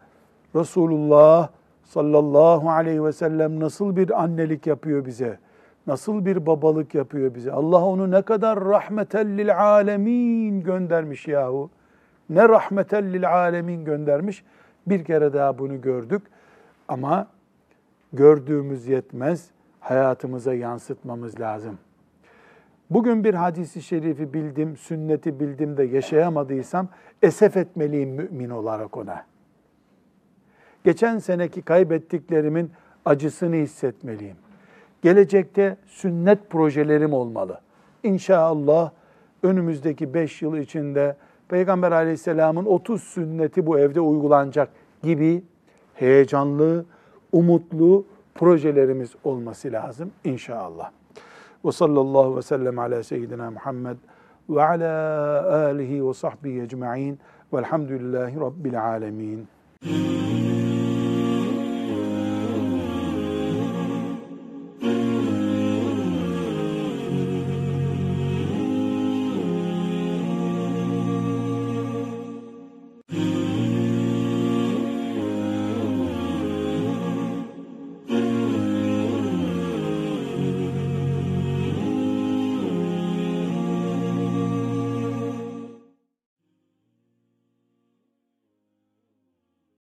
Resulullah 0.55 1.49
sallallahu 1.83 2.69
aleyhi 2.69 3.03
ve 3.03 3.13
sellem 3.13 3.59
nasıl 3.59 3.95
bir 3.95 4.23
annelik 4.23 4.67
yapıyor 4.67 5.05
bize? 5.05 5.39
Nasıl 5.87 6.25
bir 6.25 6.45
babalık 6.45 6.95
yapıyor 6.95 7.35
bize? 7.35 7.51
Allah 7.51 7.85
onu 7.85 8.11
ne 8.11 8.21
kadar 8.21 8.65
rahmetellil 8.65 9.59
alemin 9.59 10.63
göndermiş 10.63 11.27
yahu. 11.27 11.69
Ne 12.29 12.49
rahmetellil 12.49 13.31
alemin 13.31 13.85
göndermiş. 13.85 14.43
Bir 14.87 15.03
kere 15.03 15.33
daha 15.33 15.59
bunu 15.59 15.81
gördük. 15.81 16.21
Ama 16.87 17.27
gördüğümüz 18.13 18.87
yetmez. 18.87 19.49
Hayatımıza 19.79 20.53
yansıtmamız 20.53 21.39
lazım. 21.39 21.77
Bugün 22.89 23.23
bir 23.23 23.33
hadisi 23.33 23.81
şerifi 23.81 24.33
bildim, 24.33 24.77
sünneti 24.77 25.39
bildim 25.39 25.77
de 25.77 25.83
yaşayamadıysam 25.83 26.87
esef 27.21 27.57
etmeliyim 27.57 28.09
mümin 28.09 28.49
olarak 28.49 28.97
ona. 28.97 29.25
Geçen 30.83 31.17
seneki 31.17 31.61
kaybettiklerimin 31.61 32.71
acısını 33.05 33.55
hissetmeliyim. 33.55 34.35
Gelecekte 35.01 35.77
sünnet 35.85 36.49
projelerim 36.49 37.13
olmalı. 37.13 37.61
İnşallah 38.03 38.91
önümüzdeki 39.43 40.13
beş 40.13 40.41
yıl 40.41 40.57
içinde 40.57 41.15
Peygamber 41.47 41.91
aleyhisselamın 41.91 42.65
30 42.65 43.03
sünneti 43.03 43.65
bu 43.65 43.79
evde 43.79 44.01
uygulanacak 44.01 44.69
gibi 45.03 45.43
heyecanlı, 45.93 46.85
umutlu 47.31 48.05
projelerimiz 48.35 49.15
olması 49.23 49.71
lazım 49.71 50.11
inşallah. 50.23 50.91
Ve 51.65 51.71
sallallahu 51.71 52.37
ve 52.37 52.41
sellem 52.41 52.79
ala 52.79 53.03
seyyidina 53.03 53.51
Muhammed 53.51 53.97
ve 54.49 54.63
ala 54.63 55.65
alihi 55.65 56.07
ve 56.07 56.13
sahbihi 56.13 56.61
ecma'in 56.61 57.19
velhamdülillahi 57.53 58.39
rabbil 58.39 58.83
alemin. 58.83 59.47